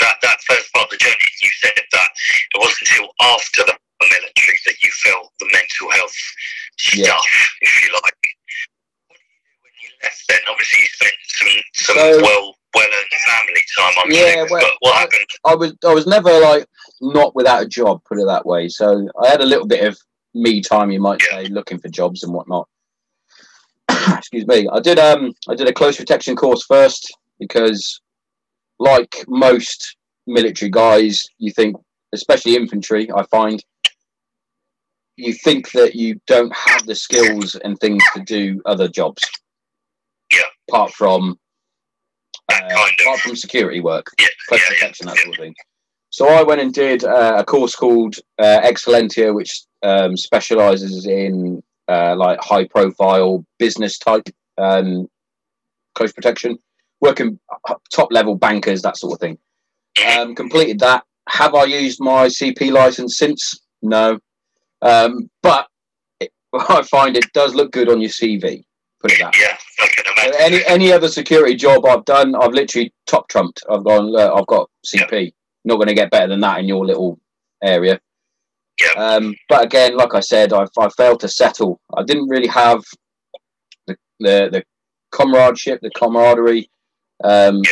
[0.00, 1.30] that that first part of the journey.
[1.42, 2.08] You said that
[2.54, 6.16] it wasn't until after the military that you felt the mental health
[6.94, 7.04] Yeah.
[7.06, 7.24] stuff,
[7.60, 8.22] if you like.
[9.08, 10.38] What did you do when you left then?
[10.48, 14.46] Obviously, you spent some, some So- well well earned family time, I'm Yeah, sure.
[14.50, 15.26] well, but what I- happened?
[15.44, 16.66] I was I was never like
[17.00, 18.68] not without a job, put it that way.
[18.68, 19.98] So I had a little bit of
[20.34, 22.68] me time, you might say, looking for jobs and whatnot.
[24.18, 24.68] Excuse me.
[24.72, 28.00] I did um I did a close protection course first because,
[28.78, 29.96] like most
[30.28, 31.76] military guys, you think,
[32.12, 33.62] especially infantry, I find.
[35.20, 39.22] You think that you don't have the skills and things to do other jobs.
[40.32, 40.40] Yeah.
[40.68, 41.38] Apart from
[42.50, 45.54] uh, kind of- apart from security work Yeah, close yeah, yeah, that sort of thing.
[46.10, 51.62] So I went and did uh, a course called uh, Excellentia, which um, specialises in
[51.88, 54.28] uh, like high profile business type
[54.58, 55.08] um,
[55.94, 56.58] close protection,
[57.00, 57.38] working
[57.92, 59.38] top level bankers, that sort of thing.
[60.16, 61.04] Um, completed that.
[61.28, 63.60] Have I used my CP license since?
[63.82, 64.18] No,
[64.82, 65.66] um, but
[66.20, 68.64] it, I find it does look good on your CV.
[69.00, 69.32] Put it that.
[69.34, 69.40] way.
[69.40, 70.40] Yeah, I can imagine.
[70.40, 73.62] Any any other security job I've done, I've literally top trumped.
[73.70, 74.06] I've gone.
[74.12, 75.32] Look, I've got CP.
[75.64, 77.18] Not going to get better than that in your little
[77.62, 77.98] area.
[78.80, 78.92] Yeah.
[79.02, 81.80] Um, but again, like I said, I, I failed to settle.
[81.96, 82.82] I didn't really have
[83.86, 84.64] the the, the
[85.12, 86.70] comradeship, the camaraderie,
[87.24, 87.70] um, Yeah.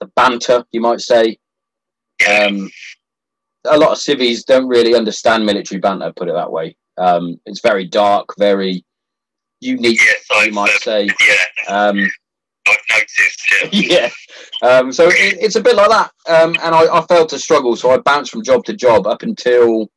[0.00, 1.38] the banter, you might say.
[2.20, 2.46] Yeah.
[2.46, 2.70] Um,
[3.66, 6.12] a lot of civvies don't really understand military banter.
[6.14, 6.76] Put it that way.
[6.98, 8.84] Um, it's very dark, very
[9.60, 11.04] unique, yes, I, you might uh, say.
[11.20, 11.98] yeah, Um,
[12.68, 13.72] I've noticed.
[13.72, 14.10] Yeah.
[14.62, 14.68] yeah.
[14.68, 16.10] Um, so it, it's a bit like that.
[16.28, 19.22] Um, and I, I failed to struggle, so I bounced from job to job up
[19.22, 19.88] until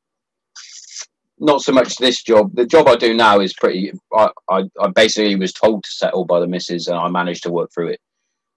[1.40, 2.56] not so much this job.
[2.56, 3.92] The job I do now is pretty.
[4.14, 7.52] I, I, I basically was told to settle by the missus, and I managed to
[7.52, 8.00] work through it.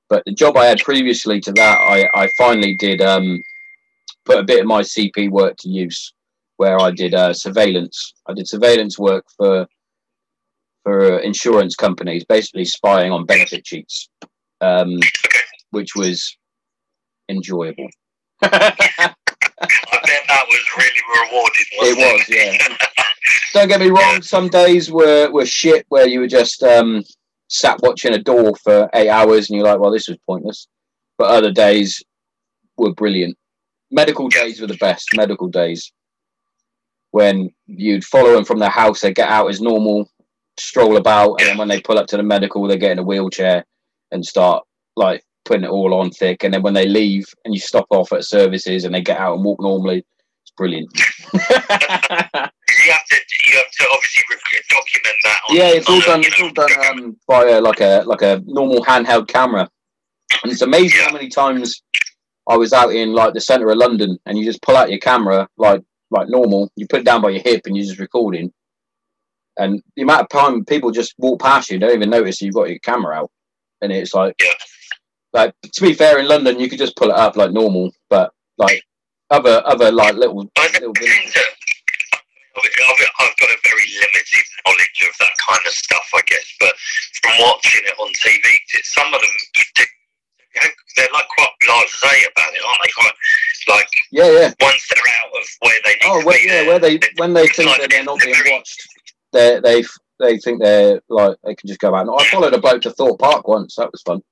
[0.08, 3.42] But the job I had previously to that, I, I finally did um,
[4.26, 6.12] put a bit of my CP work to use,
[6.58, 8.14] where I did uh, surveillance.
[8.26, 9.66] I did surveillance work for
[10.82, 14.08] for insurance companies, basically spying on benefit cheats.
[14.60, 14.98] Um,
[15.70, 16.36] which was
[17.28, 17.88] enjoyable.
[18.42, 21.66] I bet that was really rewarding.
[21.72, 22.76] It Wasn't was, yeah.
[23.52, 24.22] Don't get me wrong.
[24.22, 27.02] Some days were, were shit where you were just um,
[27.48, 30.68] sat watching a door for eight hours and you're like, well, this was pointless.
[31.18, 32.02] But other days
[32.76, 33.36] were brilliant.
[33.90, 35.10] Medical days were the best.
[35.16, 35.92] Medical days
[37.16, 40.06] when you'd follow them from their house, they get out as normal,
[40.58, 43.02] stroll about, and then when they pull up to the medical, they get in a
[43.02, 43.64] wheelchair
[44.12, 44.64] and start
[44.96, 46.44] like putting it all on thick.
[46.44, 49.34] And then when they leave and you stop off at services and they get out
[49.36, 50.04] and walk normally,
[50.42, 50.90] it's brilliant.
[51.32, 54.22] you have to, you have to obviously
[54.68, 55.40] document that.
[55.50, 56.20] Yeah, it's all on a, done.
[56.24, 59.68] It's all done um, via like a like a normal handheld camera,
[60.42, 61.82] and it's amazing how many times
[62.48, 65.00] I was out in like the centre of London, and you just pull out your
[65.00, 66.70] camera like like normal.
[66.76, 68.52] You put it down by your hip, and you're just recording.
[69.58, 72.68] And the amount of time people just walk past you, don't even notice you've got
[72.68, 73.30] your camera out,
[73.80, 74.52] and it's like, Yeah.
[75.32, 78.32] like to be fair, in London you could just pull it up like normal, but
[78.58, 78.82] like
[79.30, 81.16] other other like little I little think
[82.56, 86.46] I've, I've got a very limited knowledge of that kind of stuff, I guess.
[86.60, 86.74] But
[87.22, 88.46] from watching it on TV,
[88.84, 89.30] some of them
[90.96, 92.90] they're like quite blasé about it, aren't they?
[92.96, 93.12] Quite
[93.68, 96.46] like yeah yeah once they're out of where they need Oh, to where, be.
[96.46, 98.88] yeah, where they when they think like that they're not they're being very- watched,
[99.32, 99.84] they they
[100.20, 102.08] they think they're like they can just go out.
[102.08, 103.74] I followed a bloke to Thorpe Park once.
[103.76, 104.22] That was fun.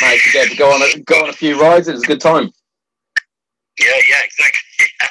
[0.00, 1.88] Managed to get to go on a, go on a few rides.
[1.88, 2.50] It was a good time.
[3.78, 4.60] Yeah, yeah, exactly.
[5.00, 5.08] Yeah.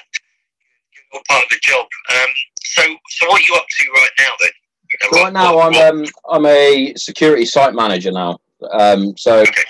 [1.14, 1.86] All part of the job.
[2.12, 2.28] Um,
[2.64, 4.50] so, so what are you up to right now then?
[4.92, 8.38] You know, So what- right now, I'm um, I'm a security site manager now.
[8.72, 9.64] Um, so Okay.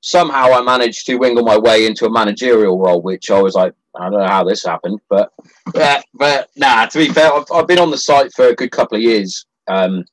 [0.00, 3.74] somehow I managed to wingle my way into a managerial role, which I was like,
[3.94, 5.30] I don't know how this happened, but
[5.74, 6.86] yeah, but nah.
[6.86, 9.44] To be fair, I've, I've been on the site for a good couple of years.
[9.68, 10.04] Um,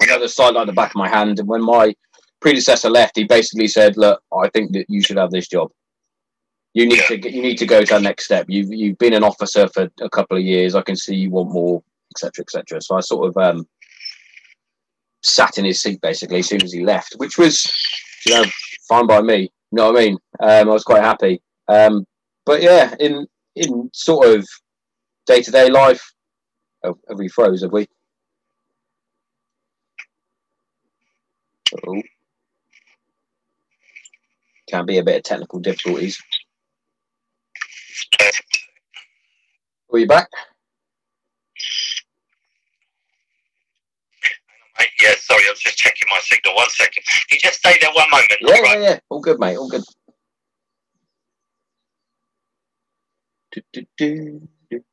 [0.00, 1.94] I know the site like the back of my hand, and when my
[2.40, 5.70] predecessor left, he basically said, "Look, I think that you should have this job.
[6.72, 7.06] You need Yeah.
[7.18, 8.46] to you need to go to that next step.
[8.48, 10.76] You've you've been an officer for a couple of years.
[10.76, 11.82] I can see you want more,
[12.14, 13.66] etc., etc." So I sort of um,
[15.22, 17.70] sat in his seat basically as soon as he left, which was,
[18.26, 18.44] you know,
[18.88, 19.50] fine by me.
[19.72, 20.18] You know what I mean?
[20.40, 21.40] Um, I was quite happy.
[21.68, 22.04] Um,
[22.44, 24.46] but yeah, in in sort of
[25.26, 26.02] day to day life,
[26.84, 27.62] oh, have we froze?
[27.62, 27.86] Have we?
[31.86, 32.02] Oh.
[34.68, 36.20] Can be a bit of technical difficulties.
[39.92, 40.28] Are you back?
[44.30, 44.69] Mate,
[45.00, 46.54] Yeah, sorry, I was just checking my signal.
[46.56, 47.02] One second.
[47.06, 48.32] Can you just stay there one moment?
[48.40, 48.80] Yeah, Right.
[48.80, 48.98] yeah, yeah.
[49.10, 49.56] All good, mate.
[49.56, 49.84] All good.
[53.52, 54.84] Do, do, do, do.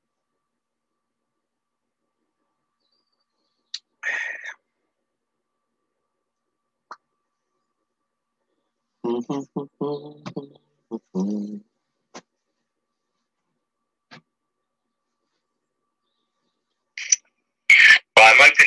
[11.13, 11.61] Right,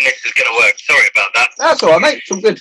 [0.05, 0.75] This is going to work.
[0.79, 1.49] Sorry about that.
[1.59, 2.19] That's all right, mate.
[2.19, 2.61] It's all good.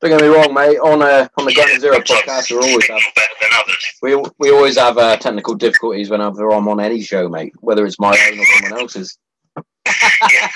[0.00, 0.78] Don't get me wrong, mate.
[0.78, 3.84] On uh, on the Granite Zero podcast, we always have signal better than others.
[4.02, 7.52] we we always have uh, technical difficulties whenever I'm on any show, mate.
[7.60, 9.16] Whether it's my own or someone else's.
[9.86, 10.50] yeah.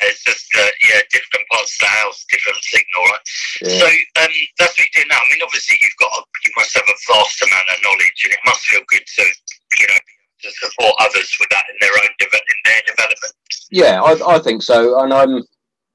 [0.00, 3.26] It's just, uh, yeah, different parts of the house, different signal, right?
[3.64, 3.80] Yeah.
[3.80, 3.86] So
[4.20, 5.16] um, that's what you do now.
[5.16, 8.32] I mean, obviously, you've got, a, you must have a vast amount of knowledge, and
[8.32, 10.00] it must feel good to, you know,
[10.46, 13.32] to support others with that in their own deve- in their development.
[13.70, 15.00] Yeah, I, I think so.
[15.02, 15.42] And I'm,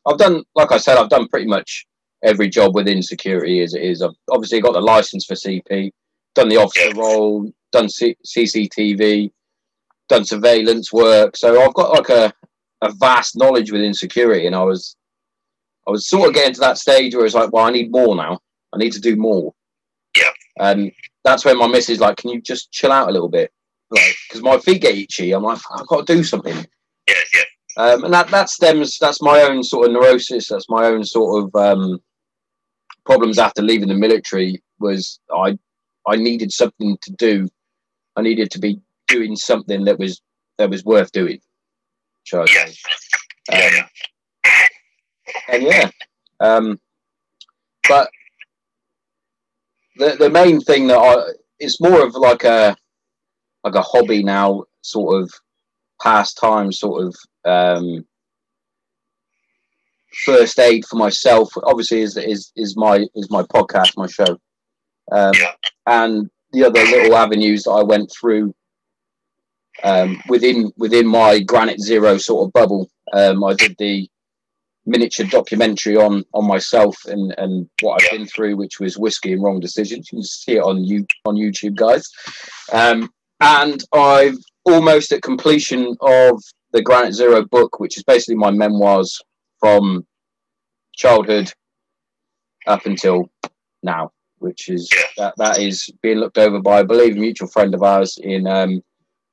[0.07, 1.85] I've done, like I said, I've done pretty much
[2.23, 4.01] every job within security as it is.
[4.01, 5.91] I've obviously got the license for CP,
[6.35, 6.93] done the officer Yeah.
[7.01, 9.31] role, done C- CCTV,
[10.09, 11.37] done surveillance work.
[11.37, 12.33] So I've got like a,
[12.81, 14.45] a vast knowledge within security.
[14.47, 14.95] And I was,
[15.87, 18.15] I was sort of getting to that stage where it's like, well, I need more
[18.15, 18.39] now.
[18.73, 19.53] I need to do more.
[20.17, 20.29] Yeah.
[20.59, 20.91] And
[21.23, 23.51] that's when my missus like, can you just chill out a little bit?
[23.91, 25.33] Like, because my feet get itchy.
[25.33, 26.55] I'm like, I've got to do something.
[27.07, 27.43] Yeah, yeah,
[27.77, 30.47] Um, and that, that stems, that's my own sort of neurosis.
[30.49, 31.99] That's my own sort of um,
[33.05, 35.57] problems after leaving the military was I,
[36.07, 37.47] I needed something to do.
[38.15, 40.21] I needed to be doing something that was,
[40.57, 41.39] that was worth doing.
[42.23, 42.75] Shall yeah, say.
[43.51, 44.67] yeah, Um, yeah.
[45.49, 45.89] and yeah,
[46.39, 46.79] um,
[47.87, 48.09] but
[49.97, 51.15] the the main thing that I
[51.59, 52.75] it's more of like a
[53.63, 55.31] like a hobby now, sort of
[56.01, 58.05] pastime, sort of um,
[60.25, 61.51] first aid for myself.
[61.63, 64.37] Obviously, is is is my is my podcast, my show,
[65.11, 65.33] um,
[65.87, 68.53] and the other little avenues that I went through
[69.83, 72.89] um, within within my Granite Zero sort of bubble.
[73.13, 74.09] Um, I did the
[74.85, 79.43] miniature documentary on on myself and and what I've been through, which was whiskey and
[79.43, 80.09] wrong decisions.
[80.11, 82.09] You can see it on you on YouTube, guys.
[82.71, 83.11] Um,
[83.41, 89.19] and I've almost at completion of the Granite Zero book, which is basically my memoirs
[89.59, 90.05] from
[90.93, 91.51] childhood
[92.67, 93.29] up until
[93.83, 97.73] now, which is that that is being looked over by I believe a mutual friend
[97.73, 98.81] of ours in um,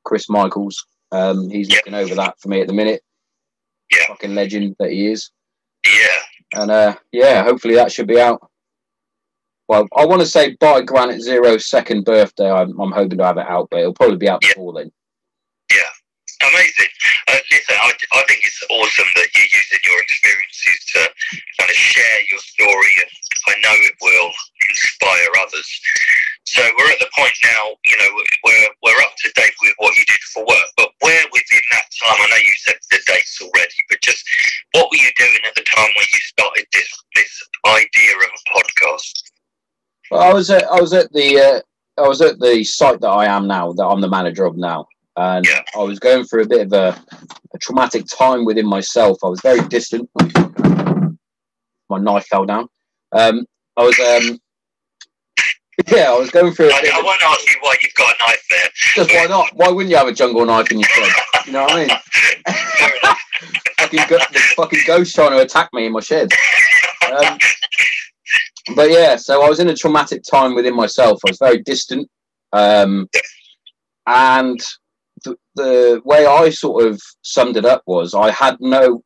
[0.05, 0.85] Chris Michaels.
[1.13, 3.03] Um, he's looking over that for me at the minute.
[3.91, 4.07] Yeah.
[4.09, 5.31] Fucking legend that he is.
[5.87, 6.61] yeah.
[6.61, 8.51] And uh, yeah, hopefully that should be out.
[9.69, 13.37] Well, I want to say by Granite Zero's second birthday, I'm, I'm hoping to have
[13.37, 14.55] it out, but it'll probably be out Yeah.
[14.57, 14.91] before then.
[15.71, 15.93] Yeah,
[16.49, 16.89] amazing.
[17.29, 21.01] Uh, listen, I, I think it's awesome that you're using your experiences to
[21.61, 23.11] kind of share your story, and
[23.49, 24.33] I know it will
[24.73, 25.69] inspire others.
[26.49, 28.09] So we're at the point now, you know,
[28.49, 31.85] we're, we're up to date with what you did for work, but where within that
[32.01, 34.25] time, I know you said the dates already, but just
[34.73, 37.33] what were you doing at the time when you started this, this
[37.69, 39.28] idea of a podcast?
[40.11, 43.09] Well, I was at I was at the uh, I was at the site that
[43.09, 45.63] I am now, that I'm the manager of now, and Yeah.
[45.77, 46.99] I was going through a bit of a,
[47.55, 49.19] a traumatic time within myself.
[49.25, 50.09] I was very distant.
[51.91, 52.69] My knife fell down.
[53.13, 53.45] Um,
[53.77, 54.39] I was um,
[55.89, 58.15] yeah, I was going through a I, bit I won't ask you why you've got
[58.15, 58.69] a knife there.
[58.95, 59.51] Just why not?
[59.55, 61.13] Why wouldn't you have a jungle knife in your shed?
[61.47, 61.89] You know what I mean?
[63.79, 66.29] Fucking, go- the fucking ghost trying to attack me in my shed.
[67.11, 67.39] Um,
[68.75, 71.21] but yeah, so I was in a traumatic time within myself.
[71.25, 72.09] I was very distant,
[72.53, 73.09] um,
[74.07, 74.61] and
[75.25, 79.03] the, the way I sort of summed it up was I had no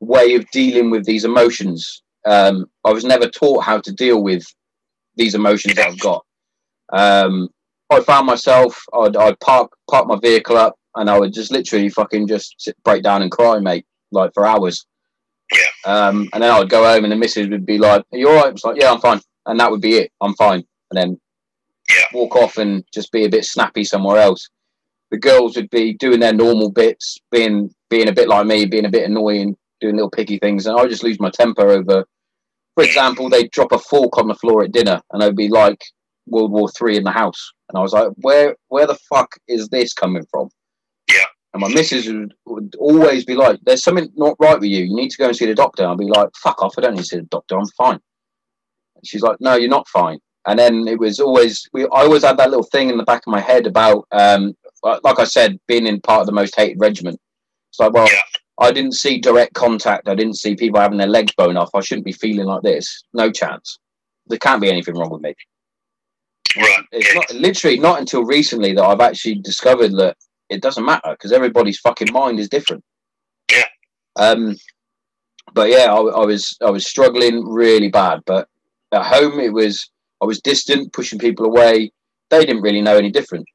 [0.00, 2.02] way of dealing with these emotions.
[2.24, 4.44] Um, I was never taught how to deal with
[5.16, 6.24] these emotions that I've got.
[6.92, 7.48] Um,
[7.90, 11.88] I found myself, I'd, I'd park park my vehicle up, and I would just literally
[11.88, 14.86] fucking just sit, break down and cry, mate, like for hours.
[15.52, 15.92] Yeah.
[15.92, 18.28] Um, and then I would go home, and the missus would be like, "Are you
[18.28, 20.12] all right?" I was like, "Yeah, I'm fine," and that would be it.
[20.20, 21.20] I'm fine, and then
[21.90, 22.04] Yeah.
[22.12, 24.48] walk off and just be a bit snappy somewhere else.
[25.10, 28.86] The girls would be doing their normal bits, being being a bit like me, being
[28.86, 32.04] a bit annoying, doing little picky things, and I would just lose my temper over.
[32.74, 35.82] For example, they'd drop a fork on the floor at dinner, and I'd be like
[36.26, 39.68] World War Three in the house, and I was like, "Where, where the fuck is
[39.68, 40.48] this coming from?"
[41.08, 41.24] Yeah.
[41.56, 44.84] And my missus would, would always be like, "There's something not right with you.
[44.84, 46.74] You need to go and see the doctor." And I'd be like, "Fuck off!
[46.76, 47.58] I don't need to see the doctor.
[47.58, 47.98] I'm fine."
[48.94, 51.84] And she's like, "No, you're not fine." And then it was always we.
[51.84, 55.02] I always had that little thing in the back of my head about, um, like
[55.02, 57.18] like I said, being in part of the most hated regiment.
[57.70, 58.20] It's like, well, Yeah.
[58.58, 60.08] I didn't see direct contact.
[60.08, 61.70] I didn't see people having their legs blown off.
[61.74, 63.02] I shouldn't be feeling like this.
[63.14, 63.78] No chance.
[64.26, 65.34] There can't be anything wrong with me.
[66.56, 66.84] Right.
[66.92, 70.16] It's not literally not until recently that I've actually discovered that
[70.48, 72.82] it doesn't matter because everybody's fucking mind is different.
[73.50, 73.64] Yeah.
[74.16, 74.56] Um,
[75.52, 78.20] but yeah, I, I was I was struggling really bad.
[78.26, 78.48] But
[78.92, 79.90] at home, it was
[80.22, 81.92] I was distant, pushing people away.
[82.30, 83.46] They didn't really know any different.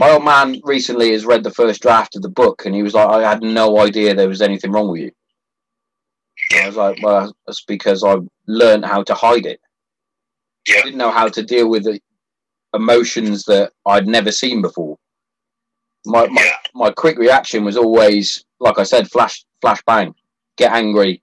[0.00, 2.94] My old man recently has read the first draft of the book, and he was
[2.94, 5.10] like, "I had no idea there was anything wrong with you."
[6.62, 8.16] I was like, "Well, that's because I
[8.46, 9.60] learned how to hide it."
[10.68, 10.82] I Yeah.
[10.82, 12.00] didn't know how to deal with the
[12.74, 14.87] emotions that I'd never seen before.
[16.08, 16.52] My, my Yeah.
[16.74, 20.14] my quick reaction was always, like I said, flash flash bang,
[20.56, 21.22] get angry.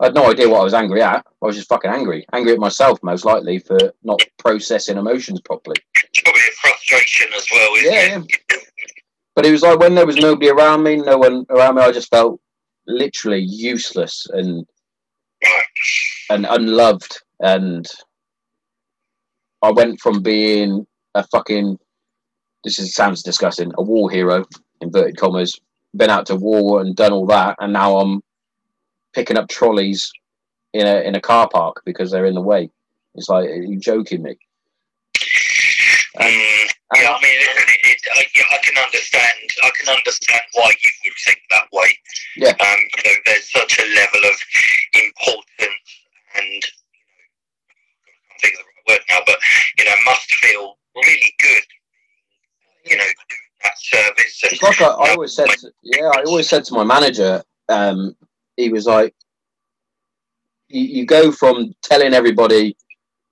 [0.00, 1.26] I had no idea what I was angry at.
[1.42, 5.76] I was just fucking angry, angry at myself most likely for not processing emotions properly.
[6.04, 8.64] It's probably a frustration as well, isn't Yeah, it?
[9.34, 11.92] But it was like when there was nobody around me, no one around me, I
[11.92, 12.40] just felt
[12.86, 14.66] literally useless and
[16.30, 17.86] and unloved and
[19.62, 21.78] I went from being a fucking
[22.64, 24.44] this is sounds disgusting, a war hero,
[24.80, 25.58] inverted commas,
[25.96, 28.22] been out to war and done all that, and now I'm
[29.14, 30.10] picking up trolleys
[30.72, 32.70] in a in a car park because they're in the way.
[33.14, 34.36] It's like, are you joking me?
[36.18, 39.38] And, Mm, and yeah, I mean, it, it, it, I, yeah, I can understand.
[39.62, 41.96] I can understand why you would think that way.
[42.36, 42.56] Yeah.
[42.58, 44.36] Um, you know, there's such a level of
[44.94, 45.88] importance,
[46.34, 46.62] and
[48.30, 49.38] I think of the right word now, but
[49.78, 51.64] you know, must feel really good.
[52.88, 53.04] You know,
[53.62, 56.74] that service and It's like I, I always said, to, yeah, I always said to
[56.74, 58.16] my manager, um,
[58.56, 59.14] he was like,
[60.68, 62.76] you, you go from telling everybody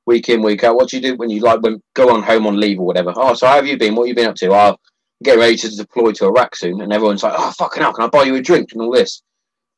[0.07, 2.47] week in, week out, what do you do when you like when go on home
[2.47, 3.13] on leave or whatever?
[3.17, 3.95] Oh, so how have you been?
[3.95, 4.53] What have you been up to?
[4.53, 4.77] Oh, I'm
[5.23, 8.09] get ready to deploy to Iraq soon, and everyone's like, oh, fucking hell, can I
[8.09, 9.23] buy you a drink and all this?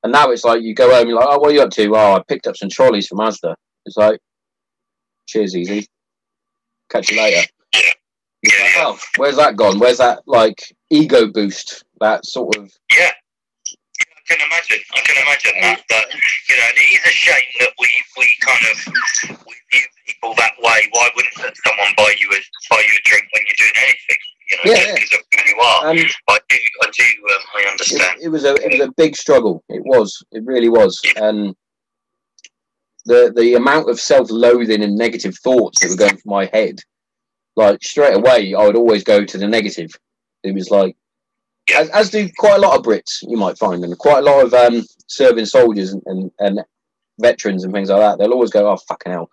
[0.03, 1.97] And now it's like you go home, you're like, oh, what are you up to?
[1.97, 3.55] Oh, I picked up some trolleys from Asda.
[3.85, 4.21] It's like,
[5.27, 5.87] cheers, easy.
[6.91, 7.47] Catch you later.
[8.43, 8.87] It's like, Yeah, yeah.
[8.89, 9.79] oh, where's that gone?
[9.79, 10.61] Where's that like
[10.91, 11.85] ego boost?
[12.01, 13.11] That sort of Yeah.
[13.71, 14.79] I can imagine.
[14.95, 15.81] I can imagine that.
[15.89, 19.87] That you know, and it is a shame that we we kind of we view
[20.07, 20.87] people that way.
[20.93, 24.21] Why wouldn't someone buy you a buy you a drink when you're doing anything?
[24.51, 25.91] You know, Yeah, because of who you are.
[25.91, 26.57] and I do.
[26.83, 27.05] I do.
[27.05, 28.19] Um, I understand.
[28.21, 29.65] it, it was a it was a big struggle.
[29.71, 30.23] It was.
[30.33, 31.01] It really was.
[31.17, 31.55] And
[33.07, 36.81] the the amount of self loathing and negative thoughts that were going through my head,
[37.59, 39.91] like straight away, I would always go to the negative.
[40.45, 40.97] It was like,
[41.75, 44.45] as, as do quite a lot of Brits, you might find, and quite a lot
[44.45, 46.61] of um, serving soldiers and, and, and
[47.21, 48.19] veterans and things like that.
[48.19, 49.29] They'll always go, "Oh fucking hell,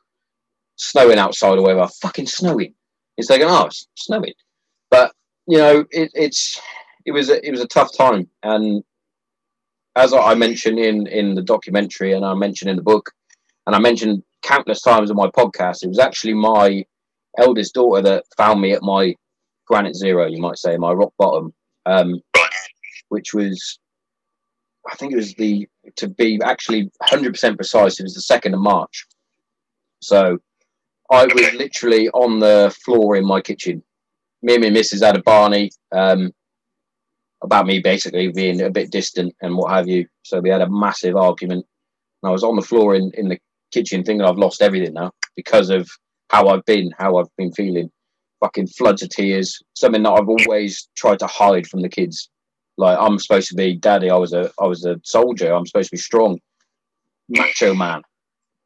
[0.75, 2.73] snowing outside or whatever, fucking snowing."
[3.17, 4.33] It's like, "Oh, it's snowing,"
[4.89, 5.13] but
[5.47, 6.59] you know, it, it's
[7.05, 8.83] it was a, it was a tough time, and
[9.95, 13.11] as I mentioned in in the documentary, and I mentioned in the book,
[13.67, 16.85] and I mentioned countless times in my podcast, it was actually my
[17.37, 19.15] eldest daughter that found me at my
[19.67, 21.53] granite zero, you might say, my rock bottom,
[21.85, 22.21] um,
[23.09, 23.79] which was,
[24.89, 25.67] I think it was the
[25.97, 29.05] to be actually 100% precise, it was the second of March.
[30.01, 30.39] So
[31.11, 33.83] I was literally on the floor in my kitchen.
[34.41, 36.31] Me and my missus had a Barney um,
[37.43, 40.07] about me basically being a bit distant and what have you.
[40.23, 41.65] So we had a massive argument.
[42.21, 43.39] And I was on the floor in, in the
[43.71, 45.89] kitchen thinking I've lost everything now because of
[46.29, 47.91] how I've been, how I've been feeling.
[48.41, 52.29] Fucking floods of tears, something that I've always tried to hide from the kids.
[52.77, 55.89] Like I'm supposed to be daddy, I was a I was a soldier, I'm supposed
[55.89, 56.39] to be strong,
[57.29, 58.01] macho man.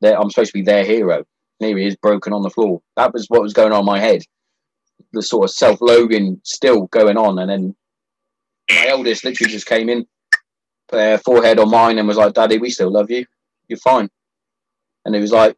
[0.02, 1.18] They're, I'm supposed to be their hero.
[1.18, 2.82] And here he is broken on the floor.
[2.96, 4.24] That was what was going on in my head.
[5.14, 7.38] The sort of self loathing still going on.
[7.40, 7.76] And then
[8.70, 10.08] my eldest literally just came in,
[10.88, 13.26] put her forehead on mine and was like, Daddy, we still love you.
[13.68, 14.10] You're fine.
[15.06, 15.58] And it was like,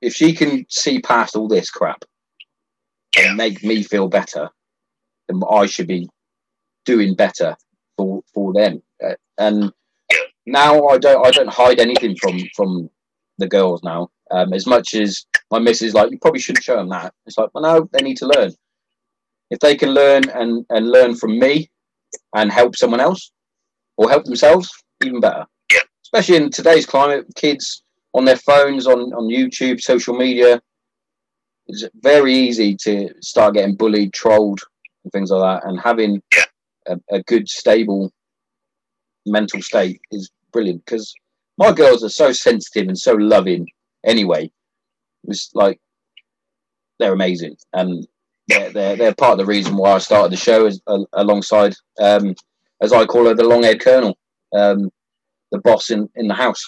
[0.00, 2.04] if she can see past all this crap
[3.16, 3.28] Yeah.
[3.28, 4.48] and make me feel better,
[5.28, 6.08] then I should be
[6.84, 7.56] doing better
[7.96, 8.82] for for them.
[9.04, 9.72] Uh, and
[10.46, 12.90] now I don't I don't hide anything from from
[13.38, 14.10] the girls now.
[14.30, 17.14] Um, as much as my missus like, you probably shouldn't show them that.
[17.26, 18.52] It's like, well, no, they need to learn.
[19.50, 21.70] If they can learn and and learn from me
[22.34, 23.30] and help someone else
[23.96, 24.70] or help themselves,
[25.04, 25.46] even better.
[25.72, 25.80] Yeah.
[26.04, 27.82] Especially in today's climate, kids
[28.18, 30.60] on their phones, on on YouTube, social media.
[31.68, 34.60] It's very easy to start getting bullied, trolled,
[35.04, 35.68] and things like that.
[35.68, 36.22] And having
[36.86, 38.10] a, a good, stable
[39.26, 41.14] mental state is brilliant because
[41.58, 43.68] my girls are so sensitive and so loving
[44.04, 44.50] anyway.
[45.24, 45.78] It's like
[46.98, 48.06] they're amazing and
[48.48, 51.74] they're, they're, they're part of the reason why I started the show as, uh, alongside,
[52.00, 52.34] um,
[52.80, 54.16] as I call her, the long haired colonel,
[54.56, 54.90] um,
[55.52, 56.64] the boss in, in the house.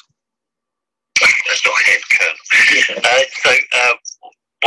[2.13, 3.03] Colonel.
[3.05, 3.95] Uh, so, uh,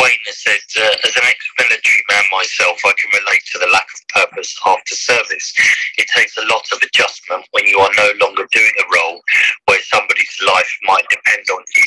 [0.01, 3.85] Wayne has said, uh, as an ex-military man myself, I can relate to the lack
[3.93, 5.53] of purpose after service.
[5.97, 9.21] It takes a lot of adjustment when you are no longer doing a role
[9.65, 11.85] where somebody's life might depend on you.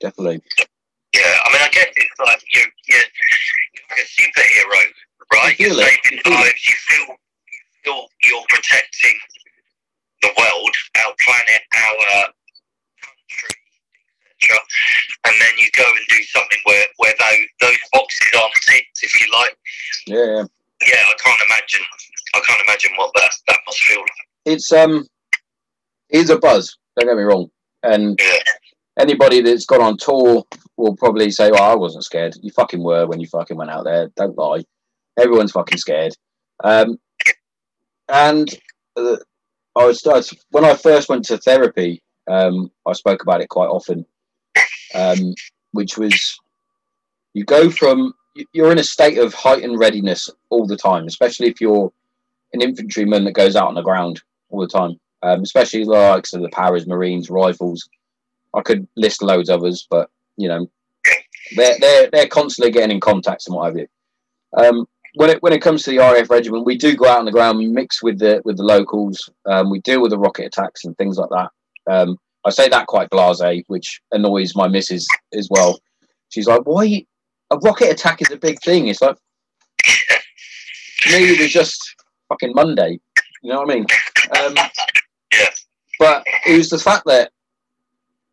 [0.00, 0.42] Definitely.
[1.14, 4.82] Yeah, I mean, I guess it's like you, you, you're like a superhero,
[5.32, 5.58] right?
[5.58, 6.40] You're saving You feel it.
[6.40, 6.66] lives.
[6.66, 9.18] You feel, you feel you're protecting
[10.22, 10.74] the world,
[11.04, 12.28] our planet, our
[13.28, 13.56] country,
[14.40, 14.58] etc.
[15.26, 19.20] And then you go and do something where, where those, those boxes aren't ticked, if
[19.20, 19.56] you like.
[20.06, 20.44] Yeah, yeah.
[20.86, 21.80] Yeah, I can't imagine.
[22.34, 24.08] I can't imagine what that, that must feel like.
[24.44, 25.04] It's um,
[26.08, 26.76] it's a buzz.
[26.96, 27.48] Don't get me wrong.
[27.82, 28.38] And Yeah.
[28.98, 30.44] anybody that's gone on tour
[30.76, 32.34] will probably say, "Well, I wasn't scared.
[32.42, 34.08] You fucking were when you fucking went out there.
[34.16, 34.62] Don't lie.
[35.18, 36.14] Everyone's fucking scared."
[36.62, 36.96] Um,
[38.08, 38.48] and
[38.96, 39.16] uh,
[39.76, 42.00] I was I was- when I first went to therapy.
[42.28, 44.04] Um, I spoke about it quite often,
[44.94, 45.34] um,
[45.72, 46.38] which was
[47.34, 51.48] you go from you- you're in a state of heightened readiness all the time, especially
[51.48, 51.92] if you're
[52.52, 56.32] an infantryman that goes out on the ground all the time, um, especially the likes
[56.32, 57.88] of the Paras, Marines, Rifles.
[58.54, 60.70] I could list loads of others, but you know,
[61.56, 63.86] they're they're they're constantly getting in contact and what have you.
[64.56, 67.24] Um, when it when it comes to the RAF regiment, we do go out on
[67.24, 69.28] the ground, we mix with the with the locals.
[69.46, 71.50] Um, we deal with the rocket attacks and things like that.
[71.88, 75.78] Um, I say that quite blasé, which annoys my missus as well.
[76.28, 77.04] She's like, "Why
[77.50, 79.16] a rocket attack is a big thing?" It's like
[81.00, 81.94] to me, it was just
[82.28, 83.00] fucking Monday.
[83.42, 83.86] You know what I mean?
[84.38, 84.54] Um,
[85.32, 85.48] Yeah.
[85.98, 87.30] But it was the fact that,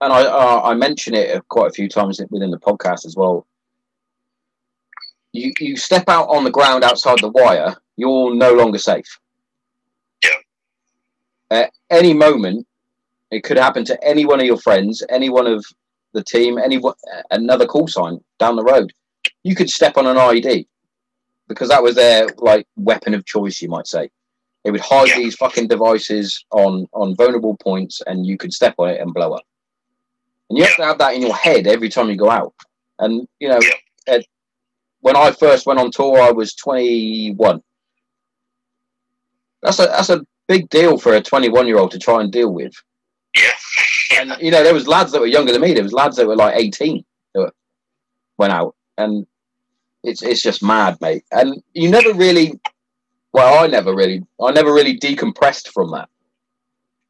[0.01, 3.45] and I uh, I mention it quite a few times within the podcast as well.
[5.33, 9.19] You you step out on the ground outside the wire, you're no longer safe.
[10.23, 10.37] Yeah.
[11.51, 12.67] At any moment,
[13.31, 15.65] it could happen to any one of your friends, any one of
[16.13, 16.79] the team, any
[17.31, 18.91] another call sign down the road.
[19.43, 20.67] You could step on an IED
[21.47, 24.09] because that was their like weapon of choice, you might say.
[24.63, 25.17] They would hide Yeah.
[25.17, 29.33] these fucking devices on on vulnerable points, and you could step on it and blow
[29.33, 29.43] up.
[30.49, 32.53] And you have to have that in your head every time you go out.
[32.99, 34.15] And you know, Yeah.
[34.15, 34.25] at,
[35.01, 37.61] when I first went on tour, I was 21.
[39.61, 42.51] That's a that's a big deal for a 21 year old to try and deal
[42.51, 42.73] with.
[43.35, 44.21] Yeah.
[44.21, 45.73] And you know, there was lads that were younger than me.
[45.73, 47.53] There was lads that were like 18 that were-
[48.37, 49.25] went out, and
[50.03, 51.23] it's it's just mad, mate.
[51.31, 52.59] And you never really,
[53.33, 56.09] well, I never really, I never really decompressed from that.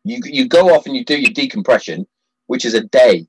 [0.04, 2.08] You you go off and you do your decompression,
[2.48, 3.28] which is a day,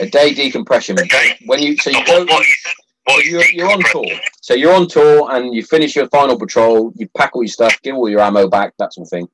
[0.00, 0.98] a day decompression.
[1.00, 1.38] Okay.
[1.46, 2.56] When you so you go, what is,
[3.04, 4.06] what is you're, you're on tour.
[4.40, 7.80] So you're on tour and you finish your final patrol, you pack all your stuff,
[7.82, 9.28] give all your ammo back, that sort of thing.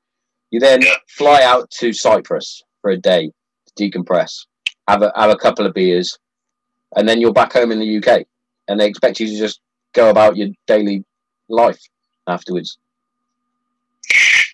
[0.53, 0.94] You then Yeah.
[1.09, 3.32] fly out to Cyprus for a day
[3.66, 4.46] to decompress,
[4.86, 6.16] have a have a couple of beers,
[6.94, 8.26] and then you're back home in the UK.
[8.68, 9.61] And they expect you to just
[9.94, 11.05] go about your daily
[11.48, 11.80] life
[12.26, 12.78] afterwards.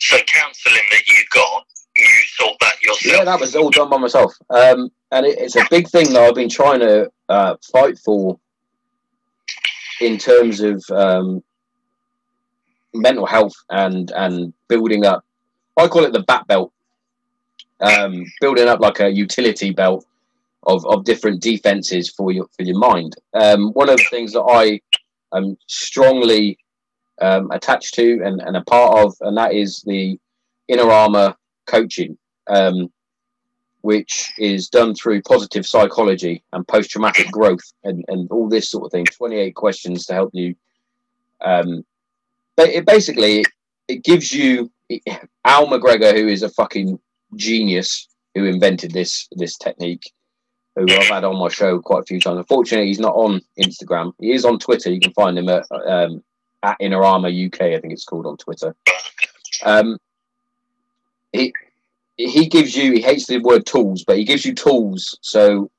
[0.00, 3.16] So counselling that you got, you sort that yourself.
[3.18, 4.32] Yeah, that was all done by myself.
[4.50, 8.38] Um, and it, it's a big thing that I've been trying to uh, fight for
[10.00, 11.42] in terms of um,
[12.94, 15.24] mental health and and building up.
[15.78, 16.72] I call it the bat belt.
[17.80, 20.04] Um, building up like a utility belt
[20.64, 23.14] of, of different defenses for your for your mind.
[23.34, 24.80] Um, one of the things that I
[25.36, 26.58] am strongly
[27.20, 30.18] um, attached to and, and a part of, and that is the
[30.66, 31.34] inner armor
[31.66, 32.18] coaching,
[32.48, 32.90] um,
[33.82, 38.84] which is done through positive psychology and post traumatic growth and, and all this sort
[38.84, 39.04] of thing.
[39.04, 40.54] 28 questions to help you.
[41.40, 41.84] Um,
[42.56, 43.44] but it basically
[43.86, 44.70] it gives you
[45.44, 46.98] Al McGregor, who is a fucking
[47.36, 50.12] genius, who invented this this technique.
[50.76, 52.38] Who I've had on my show quite a few times.
[52.38, 54.12] Unfortunately, he's not on Instagram.
[54.20, 54.92] He is on Twitter.
[54.92, 56.22] You can find him at um,
[56.62, 57.62] at Inner Armor UK.
[57.62, 58.76] I think it's called on Twitter.
[59.64, 59.98] Um,
[61.32, 61.52] he
[62.16, 62.92] he gives you.
[62.92, 65.18] He hates the word tools, but he gives you tools.
[65.20, 65.70] So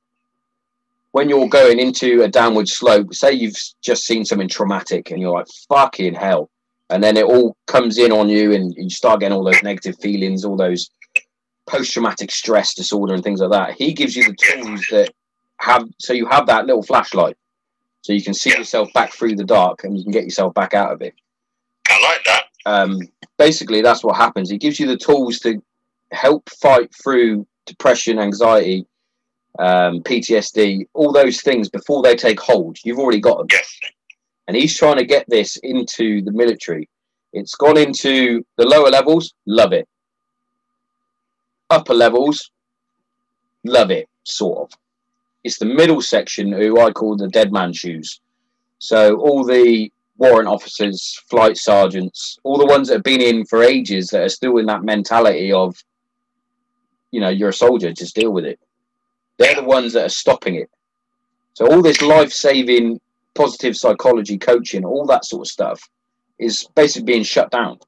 [1.11, 5.33] when you're going into a downward slope, say you've just seen something traumatic, and you're
[5.33, 6.49] like fucking hell,
[6.89, 9.97] and then it all comes in on you, and you start getting all those negative
[9.99, 10.89] feelings, all those
[11.67, 13.75] post-traumatic stress disorder and things like that.
[13.77, 15.11] He gives you the tools that
[15.57, 17.37] have so you have that little flashlight,
[18.01, 20.73] so you can see yourself back through the dark, and you can get yourself back
[20.73, 21.13] out of it
[21.89, 22.43] I like that.
[22.65, 22.99] um,
[23.37, 24.49] basically that's what happens.
[24.49, 25.61] He gives you the tools to
[26.11, 28.85] help fight through depression, anxiety,
[29.59, 32.77] um, PTSD, all those things before they take hold.
[32.83, 33.77] You've already got them, Yes.
[34.49, 36.89] And he's trying to get this into the military.
[37.33, 39.87] It's gone into the lower levels, love it.
[41.69, 42.49] Upper levels,
[43.63, 44.79] love it, sort of.
[45.43, 48.21] it's the middle section who I call the dead man shoes.
[48.79, 53.61] So all the warrant officers, flight sergeants, all the ones that have been in for
[53.61, 55.75] ages that are still in that mentality of,
[57.11, 58.59] you know, you're a soldier, just deal with it.
[59.37, 60.71] They're the ones that are stopping it.
[61.53, 62.99] So all this life saving,
[63.35, 65.81] positive psychology coaching, all that sort of stuff
[66.37, 67.79] is basically being shut down.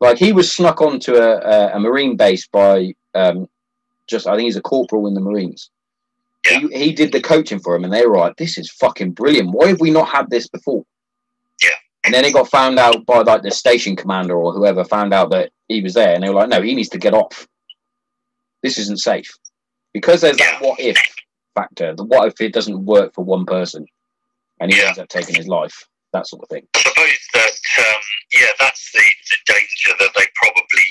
[0.00, 3.48] Like he was snuck onto a, a, a marine base by um,
[4.08, 5.70] just I think he's a corporal in the Marines.
[6.46, 6.60] Yeah.
[6.60, 9.50] He, he did the coaching for him, and they were like, "This is fucking brilliant.
[9.50, 10.84] Why have we not had this before?"
[11.62, 11.76] Yeah.
[12.04, 15.30] And then it got found out by like the station commander or whoever found out
[15.30, 17.46] that he was there, and they were like, "No, he needs to get off.
[18.62, 19.30] This isn't safe."
[19.92, 20.96] Because there's that what if
[21.54, 21.94] factor.
[21.94, 23.86] The what if it doesn't work for one person,
[24.60, 24.88] and he Yeah.
[24.88, 25.74] ends up taking his life,
[26.12, 26.66] that sort of thing.
[26.74, 28.00] I suppose that um,
[28.32, 30.86] yeah, that's the, the danger that they probably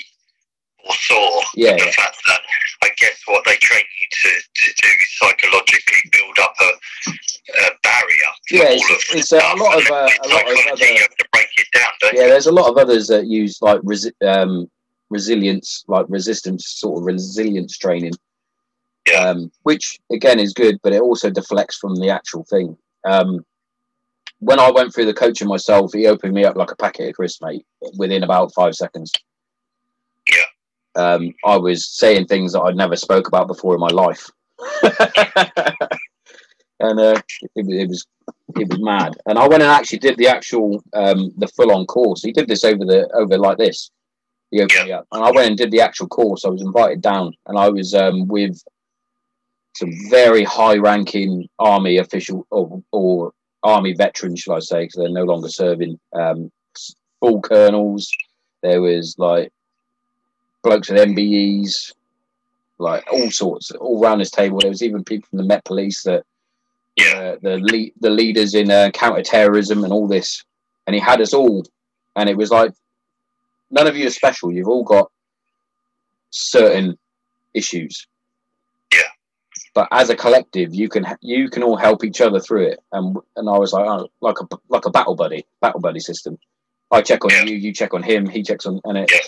[0.84, 1.42] foresaw.
[1.54, 1.90] Yeah, the yeah.
[1.92, 2.40] fact that
[2.82, 7.10] I guess what they train you to, to do is psychologically build up a,
[7.66, 8.30] a barrier.
[8.50, 11.48] Yeah, it's- it's a lot of, uh, a lot of other- You have to break
[11.58, 12.28] it down, don't Yeah, you?
[12.30, 14.70] there's a lot of others that use like resi- um,
[15.10, 18.12] resilience, like resistance sort of resilience training.
[19.06, 19.30] Yeah.
[19.30, 22.76] Um, which again is good, but it also deflects from the actual thing.
[23.04, 23.44] Um,
[24.40, 27.14] when I went through the coaching myself, he opened me up like a packet of
[27.14, 27.64] crisps, mate,
[27.96, 29.12] within about five seconds.
[30.28, 30.42] Yeah.
[31.02, 34.28] Um, I was saying things that I'd never spoke about before in my life.
[36.80, 37.20] and uh,
[37.54, 38.06] it, was- it was
[38.58, 39.16] it was mad.
[39.26, 42.22] And I went and actually did the actual um, the full on course.
[42.22, 43.90] He did this over the over like this.
[44.50, 44.84] He opened Yeah.
[44.84, 46.44] me up, and I went and did the actual course.
[46.44, 48.60] I was invited down, and I was um, with
[49.76, 53.32] some very high ranking army official or, or
[53.62, 55.98] army veterans, shall I say, because they're no longer serving.
[56.12, 56.50] Um,
[57.20, 58.10] full colonels.
[58.62, 59.52] There was like
[60.62, 61.92] blokes with MBEs,
[62.78, 64.58] like all sorts, all around this table.
[64.60, 66.24] There was even people from the Met Police that
[66.96, 67.18] Yeah.
[67.18, 70.44] uh, the lead, the leaders in uh, counter terrorism and all this,
[70.86, 71.64] and he had us all,
[72.16, 72.72] and it was like
[73.70, 74.52] none of you are special.
[74.52, 75.10] You've all got
[76.30, 76.98] certain
[77.54, 78.06] issues.
[79.80, 83.16] But as a collective, you can you can all help each other through it, and
[83.36, 86.36] and I was like, oh, like a like a battle buddy, battle buddy system.
[86.90, 87.44] I check on Yeah.
[87.44, 89.20] you, you check on him, he checks on, and it Yeah.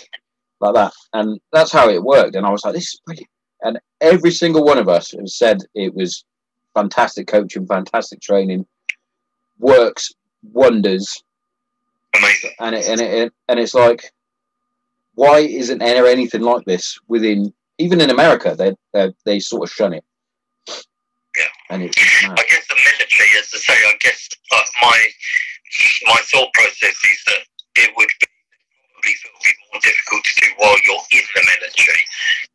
[0.59, 2.35] like that, and that's how it worked.
[2.35, 3.29] And I was like, this is brilliant.
[3.63, 6.23] And every single one of us has said it was
[6.75, 8.67] fantastic coaching, fantastic training,
[9.57, 10.13] works
[10.51, 11.23] wonders,
[12.15, 12.51] Amazing.
[12.59, 14.13] and it, and it, and it's like,
[15.15, 18.53] why isn't there anything like this within even in America?
[18.55, 20.03] They they they sort of shun it.
[21.73, 22.37] And it's mad.
[22.37, 24.97] I guess the military, as I say, I guess like my
[26.05, 27.41] my thought process is that
[27.81, 28.27] it would be
[28.93, 32.03] probably sort of be more difficult to do while you're in the military.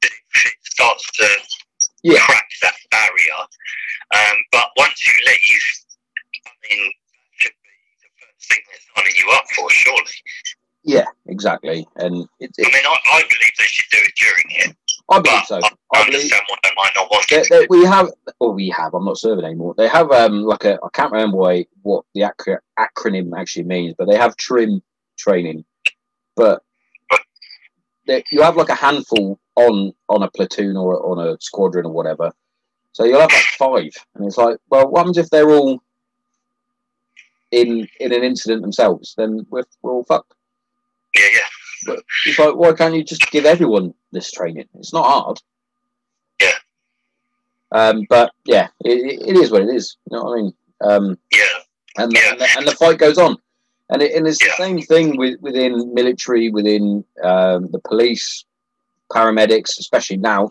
[0.06, 1.26] If it starts to
[2.02, 2.20] Yeah.
[2.26, 3.40] crack that barrier,
[4.14, 5.66] um, but once you leave,
[6.46, 7.74] I mean, that should be
[8.06, 10.14] the first thing they're signing you up for, surely.
[10.84, 11.86] Yeah, exactly.
[11.96, 14.76] And it, I mean, I, I believe they should do it during it,
[15.10, 15.58] I believe so.
[15.58, 17.48] I, I I understand why they might not want they, it.
[17.50, 18.94] they, we have, or we have.
[18.94, 19.74] I'm not serving anymore.
[19.76, 23.94] They have um like a I can't remember what, what the acro- acronym actually means,
[23.98, 24.82] but they have trim
[25.18, 25.64] training.
[26.36, 26.62] But
[28.06, 31.92] they, you have like a handful on on a platoon or on a squadron or
[31.92, 32.32] whatever.
[32.92, 35.80] So you'll have like five, and it's like, well, what happens if they're all
[37.52, 39.14] in in an incident themselves?
[39.16, 40.34] Then we're, we're all fucked.
[41.14, 41.48] Yeah, yeah.
[41.86, 44.68] But it's like, why can't you just give everyone this training?
[44.74, 45.38] It's not hard.
[47.72, 49.96] Um, but yeah, it, it- is what it is.
[50.10, 50.52] You know what I mean?
[50.80, 51.44] Um, Yeah,
[51.98, 52.30] and, Yeah.
[52.32, 53.36] and, the, and the fight goes on,
[53.90, 54.52] and it, and it's Yeah.
[54.56, 58.44] the same thing with, within military, within um, the police,
[59.12, 60.48] paramedics, especially now.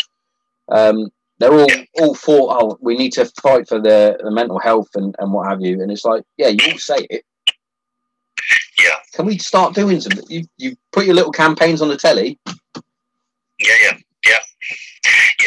[0.70, 1.10] Um,
[1.40, 1.84] they're all Yeah.
[2.02, 5.48] all for oh, we need to fight for the, the mental health and, and what
[5.48, 5.82] have you.
[5.82, 7.24] And it's like, yeah, you all say it.
[8.80, 10.26] yeah, Can we start doing something?
[10.30, 12.40] You you put your little campaigns on the telly.
[13.60, 14.40] yeah, yeah, yeah.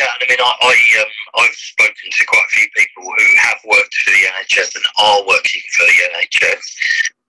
[0.00, 0.72] Yeah, I mean, I, I
[1.04, 4.86] um, I've spoken to quite a few people who have worked for the NHS and
[4.96, 6.64] are working for the NHS,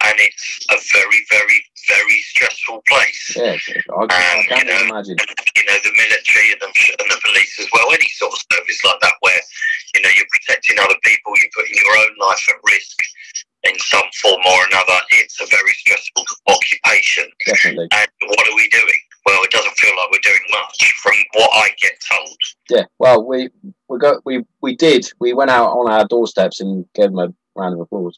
[0.08, 1.60] and it's a very, very,
[1.92, 3.36] very stressful place.
[3.36, 3.60] Yeah,
[3.92, 5.20] I, I can't even imagine.
[5.20, 8.80] you know, the military and the, and the police as well, any sort of service
[8.88, 9.42] like that where,
[9.92, 12.96] you know, you're protecting other people, you're putting your own life at risk
[13.68, 14.96] in some form or another.
[15.20, 17.28] It's a very stressful occupation.
[17.46, 17.92] Definitely.
[17.92, 19.02] And what are we doing?
[19.26, 22.38] Well, it doesn't feel like we're doing much from what I get told.
[22.70, 22.84] Yeah.
[23.00, 23.50] Well, we
[23.88, 25.08] we got we we did.
[25.20, 28.18] We went out on our doorsteps and gave them a round of applause.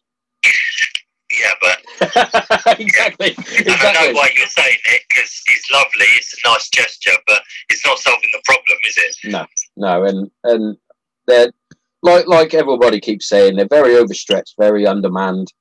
[1.32, 3.36] Yeah, but exactly.
[3.38, 7.41] I don't know why you're saying it because it's lovely, it's a nice gesture, but
[7.70, 9.32] it's not solving the problem, is it?
[9.32, 9.45] No,
[9.76, 10.78] no, and and
[11.26, 11.51] they're
[12.04, 15.51] like like everybody keeps saying, they're very overstretched, very undermanned,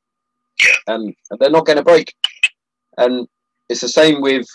[0.62, 0.94] Yeah.
[0.94, 2.14] and they're not going to break.
[2.98, 3.26] And
[3.70, 4.46] it's the same with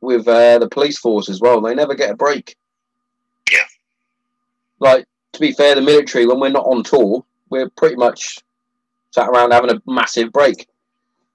[0.00, 1.60] with uh, the police force as well.
[1.60, 2.56] They never get a break.
[3.50, 3.66] Yeah.
[4.78, 8.38] Like to be fair, the military when we're not on tour, we're pretty much
[9.10, 10.68] sat around having a massive break,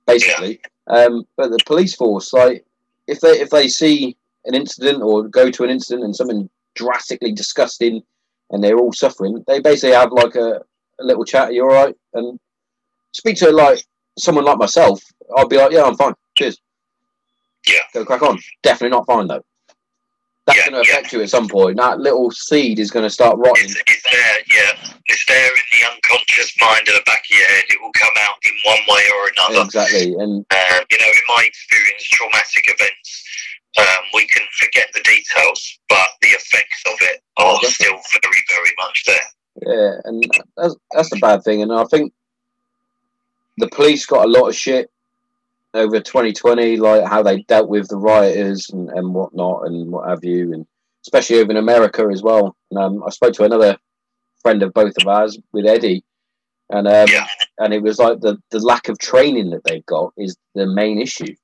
[0.06, 0.62] basically.
[0.88, 2.66] Um, but the police force, like
[3.08, 7.32] if they if they see an incident or go to an incident and something drastically
[7.32, 8.02] disgusting
[8.50, 10.62] and they're all suffering, they basically have like a,
[11.00, 11.50] a little chat.
[11.50, 11.96] Are you all right?
[12.14, 12.40] And
[13.14, 13.84] speak to like
[14.18, 15.02] someone like myself.
[15.36, 16.14] I'll be like, yeah, I'm fine.
[16.38, 16.60] Cheers.
[17.68, 17.80] Yeah.
[17.94, 18.40] Go crack on.
[18.64, 19.44] Definitely not fine though.
[20.48, 20.98] That's Yeah, going to yeah.
[20.98, 21.78] affect you at some point.
[21.78, 23.66] That little seed is going to start rotting.
[23.66, 24.94] It's, it's there, yeah.
[25.06, 27.64] It's there in the unconscious mind at the back of your head.
[27.70, 29.66] It will come out in one way or another.
[29.66, 30.14] Exactly.
[30.18, 33.24] And Um, you know, in my experience, traumatic events,
[33.78, 37.70] um, we can forget the details, but the effects of it are Definitely.
[37.70, 39.28] still very, very much there.
[39.68, 40.24] yeah, and
[40.58, 41.62] that's that's the bad thing.
[41.62, 42.12] And I think
[43.58, 44.90] the police got a lot of shit
[45.74, 50.24] over 2020, like how they dealt with the rioters and, and whatnot and what have
[50.24, 50.66] you, and
[51.06, 52.56] especially over in America as well.
[52.72, 53.78] And, um, I spoke to another
[54.42, 56.04] friend of both of ours with Eddie,
[56.70, 57.28] and um, Yeah.
[57.60, 61.00] and it was like the the lack of training that they've got is the main
[61.02, 61.36] issue.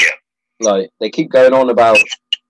[0.00, 0.08] Yeah.
[0.60, 1.98] Like they keep going on about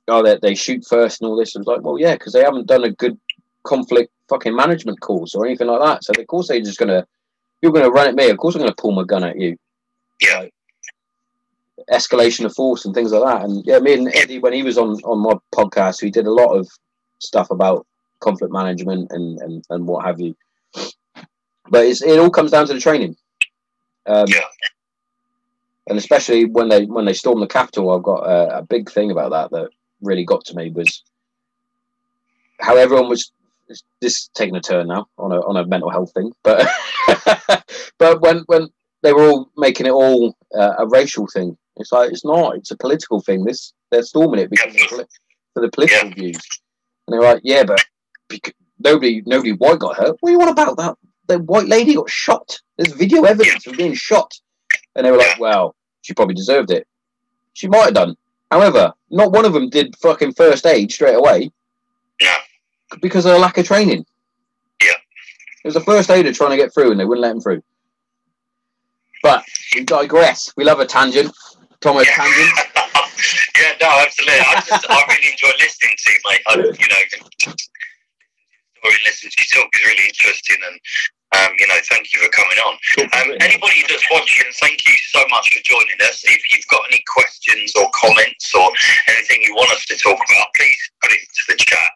[0.09, 1.57] oh that they shoot first and all this.
[1.57, 3.19] It's like well yeah because they haven't done a good
[3.65, 6.05] conflict fucking management course or anything like that.
[6.05, 7.07] So of course they're just gonna
[7.63, 8.29] you're gonna run at me.
[8.29, 9.57] Of course I'm gonna pull my gun at you.
[10.21, 10.41] Yeah.
[10.41, 10.55] Like,
[11.93, 13.45] escalation of force and things like that.
[13.45, 16.33] And yeah, me and Eddie when he was on on my podcast, we did a
[16.33, 16.69] lot of
[17.19, 17.87] stuff about
[18.21, 20.35] conflict management and and, and what have you.
[21.71, 23.17] But it's, it all comes down to the training.
[24.07, 24.41] Um, Yeah.
[25.87, 29.11] And especially when they when they stormed the Capitol, I've got a, a big thing
[29.11, 29.71] about that that
[30.01, 31.03] really got to me was
[32.61, 33.31] how everyone was.
[33.69, 33.83] This
[34.19, 36.67] is taking a turn now on a on a mental health thing, but
[37.99, 38.69] but when when
[39.03, 42.57] they were all making it all uh, a racial thing, it's like it's not.
[42.57, 43.45] It's a political thing.
[43.45, 45.07] This they're storming it because of the
[45.55, 46.39] for the political views,
[47.07, 47.85] and they're like, yeah, but
[48.81, 50.17] nobody nobody white got hurt.
[50.21, 50.97] What do you want about that?
[51.27, 52.61] The white lady got shot.
[52.77, 54.33] There's video evidence of being shot,
[54.95, 56.87] and they were like, well, she probably deserved it.
[57.55, 58.17] She might have done.
[58.51, 61.51] However, not one of them did fucking first aid straight away
[62.21, 62.37] Yeah.
[63.01, 64.05] because of a lack of training.
[64.83, 64.91] Yeah.
[65.65, 67.63] It was a first aider trying to get through, and they wouldn't let him through.
[69.23, 69.45] But
[69.75, 70.53] we digress.
[70.57, 71.35] We love a tangent.
[71.85, 72.17] Tomo Yeah.
[72.17, 72.49] tangent.
[73.61, 74.41] yeah, no, absolutely.
[74.41, 76.43] I just, I really enjoy listening to you, mate.
[76.49, 77.03] I, you know,
[77.53, 80.77] and listening to you talk is really interesting, and
[81.37, 82.75] um, you know, thank you for coming on.
[83.21, 86.25] Um, anybody that's watching, thank you so much for joining us.
[86.25, 88.71] If you've got any questions or comments or
[89.09, 91.91] anything you want us to talk about, please put it into the chat.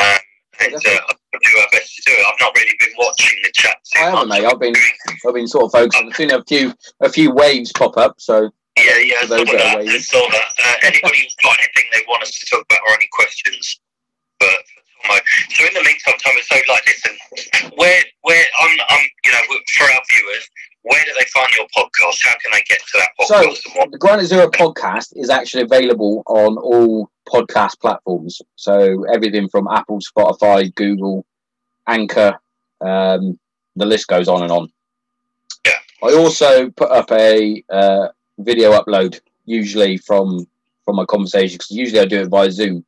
[0.00, 0.20] Um,
[0.60, 2.24] and uh, I'll do our best to do it.
[2.26, 4.40] I've not really been watching the chat too I haven't, much.
[4.40, 4.46] mate.
[4.48, 4.74] I've been,
[5.28, 6.08] I've been sort of focusing.
[6.08, 8.14] I've seen a few, a few waves pop up.
[8.18, 9.78] So Yeah, yeah, I saw that.
[9.88, 10.48] I saw that.
[10.62, 13.80] Uh, anybody who's got anything they want us to talk about or any questions
[14.38, 14.48] for
[15.50, 19.40] So in the meantime, Tomo, so like, listen, where, where, I'm, I'm, you know,
[19.78, 20.48] for our viewers,
[20.82, 22.18] where do they find your podcast?
[22.24, 23.76] How can they get to that podcast?
[23.76, 23.90] what?
[23.92, 28.40] the Granite Zero podcast is actually available on all podcast platforms.
[28.56, 31.24] So everything from Apple, Spotify, Google,
[31.86, 32.38] Anchor,
[32.80, 33.38] um,
[33.74, 34.70] the list goes on and on.
[35.64, 35.72] Yeah.
[36.02, 38.08] I also put up a uh,
[38.38, 40.46] video upload usually from
[40.84, 42.84] from my conversation because usually I do it via Zoom.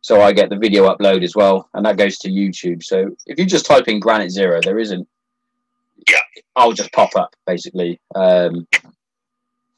[0.00, 2.82] So I get the video upload as well, and that goes to YouTube.
[2.82, 5.08] So if you just type in Granite Zero, there isn't.
[6.08, 6.18] Yeah.
[6.56, 8.00] I'll just pop up basically.
[8.14, 8.66] Um,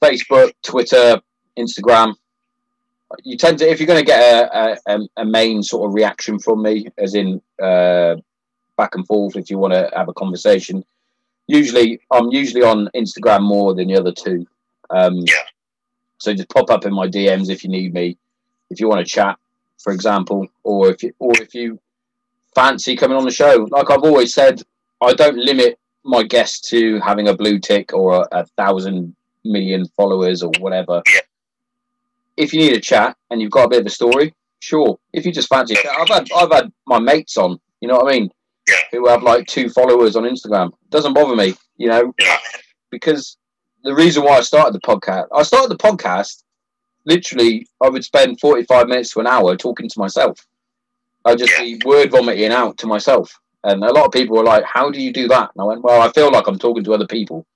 [0.03, 1.21] Facebook, Twitter,
[1.59, 2.15] Instagram.
[3.23, 6.39] You tend to, if you're going to get a, a, a main sort of reaction
[6.39, 8.17] from me, as in uh,
[8.77, 10.85] back and forth, if you want to have a conversation,
[11.47, 14.47] usually I'm usually on Instagram more than the other two.
[14.91, 15.35] Um, Yeah.
[16.18, 18.16] So just pop up in my DMs if you need me,
[18.70, 19.39] if you want to chat,
[19.82, 21.78] for example, or if you, or if you
[22.55, 23.66] fancy coming on the show.
[23.70, 24.62] Like I've always said,
[25.03, 29.14] I don't limit my guests to having a blue tick or a, a thousand
[29.45, 31.03] million followers or whatever.
[31.12, 31.20] Yeah.
[32.37, 34.99] If you need a chat and you've got a bit of a story, sure.
[35.12, 38.18] If you just fancy I've had I've had my mates on, you know what I
[38.18, 38.30] mean?
[38.68, 38.76] Yeah.
[38.93, 40.72] Who have like two followers on Instagram.
[40.91, 42.39] Doesn't bother me, you know, Yeah.
[42.91, 43.37] because
[43.85, 46.43] the reason why I started the podcast, I started the podcast
[47.05, 50.39] literally I would spend 45 minutes to an hour talking to myself.
[51.24, 53.32] I'd just be word vomiting out to myself.
[53.62, 55.51] And a lot of people were like, How do you do that?
[55.55, 57.47] And I went, Well, I feel like I'm talking to other people.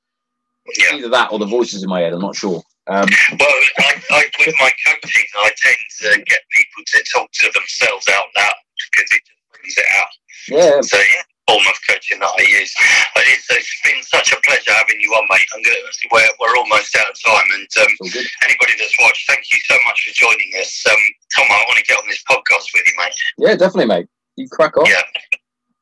[0.79, 0.97] Yeah.
[0.97, 2.63] Either that or the voices in my head, I'm not sure.
[2.87, 3.07] Um,
[3.39, 3.49] Well,
[3.79, 8.25] I, I, with my coaching, I tend to get people to talk to themselves out
[8.37, 8.55] loud
[8.91, 10.09] because it just brings it out.
[10.49, 10.81] Yeah.
[10.81, 12.73] So yeah, form of coaching that I use.
[13.17, 15.49] But it's, it's been such a pleasure having you on, mate.
[15.57, 15.81] I'm gonna,
[16.13, 18.29] we're, we're almost out of time, and um, It's all good.
[18.45, 20.71] anybody that's watched, thank you so much for joining us.
[20.85, 21.01] Um,
[21.35, 23.17] Tom, I want to get on this podcast with you, mate.
[23.41, 24.07] Yeah, definitely, mate.
[24.37, 24.85] You crack on.
[24.87, 25.03] Yeah.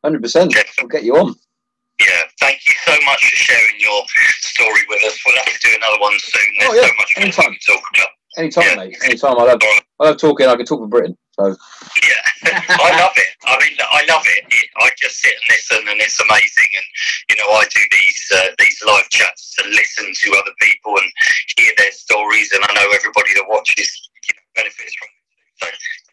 [0.06, 0.54] Hundred percent.
[0.78, 1.34] We'll get you on.
[1.98, 4.02] Yeah, thank you so much for sharing your
[4.40, 5.18] story with us.
[5.24, 6.42] We'll have to do another one soon.
[6.60, 8.08] There's Oh, yeah, so much more can talk about.
[8.36, 8.74] Anytime, Yeah.
[8.76, 8.96] mate.
[9.04, 9.38] Anytime.
[9.38, 9.60] I love
[10.00, 10.46] I love talking.
[10.46, 11.16] I can talk for Britain.
[11.32, 11.56] So
[12.04, 13.28] Yeah, I love it.
[13.46, 14.44] I mean, I love it.
[14.48, 14.68] it.
[14.76, 16.70] I just sit and listen, and it's amazing.
[16.76, 16.86] And
[17.30, 21.10] you know, I do these uh, these live chats to listen to other people and
[21.56, 23.88] hear their stories, and I know everybody that watches
[24.28, 25.16] you know, benefits from it.
[25.56, 25.66] So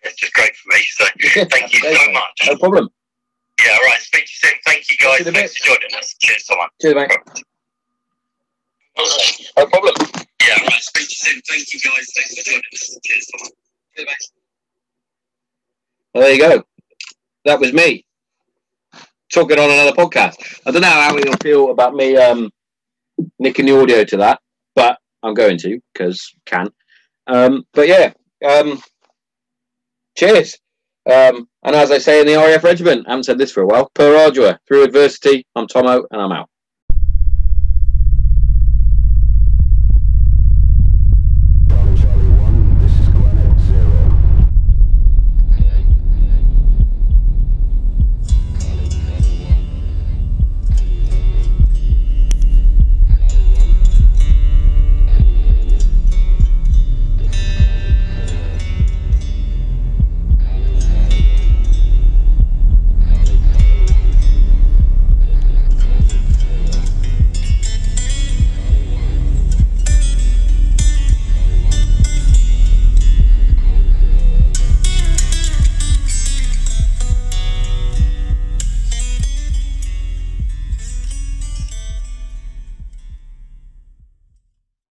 [0.03, 0.81] it's just great for me.
[0.95, 1.05] So
[1.51, 2.13] thank you so mate.
[2.13, 2.47] much.
[2.47, 2.89] No problem.
[3.63, 3.99] Yeah, all right.
[4.01, 4.59] Speak to you soon.
[4.65, 5.17] Thank you, guys.
[5.17, 6.15] Talk to you in a Thanks for joining us.
[6.19, 6.57] Cheers, Tom.
[6.81, 7.43] Cheers, mate.
[8.97, 9.93] No problem.
[10.41, 10.81] Yeah, right.
[10.81, 11.41] Speak to you soon.
[11.49, 12.07] Thank you, guys.
[12.15, 12.97] Thanks for joining us.
[13.03, 13.31] Cheers.
[16.13, 16.63] Well, there you go.
[17.45, 18.05] That was me
[19.31, 20.35] talking on another podcast.
[20.65, 22.51] I don't know how you'll feel about me um,
[23.39, 24.39] nicking the audio to that,
[24.75, 26.69] but I'm going to because can.
[27.27, 28.13] Um, but yeah,
[28.47, 28.81] um,
[30.15, 30.57] cheers.
[31.11, 33.67] Um, and as I say in the RAF regiment, I haven't said this for a
[33.67, 33.89] while.
[33.93, 36.49] Per ardua, through adversity, I'm Tomo, and I'm out.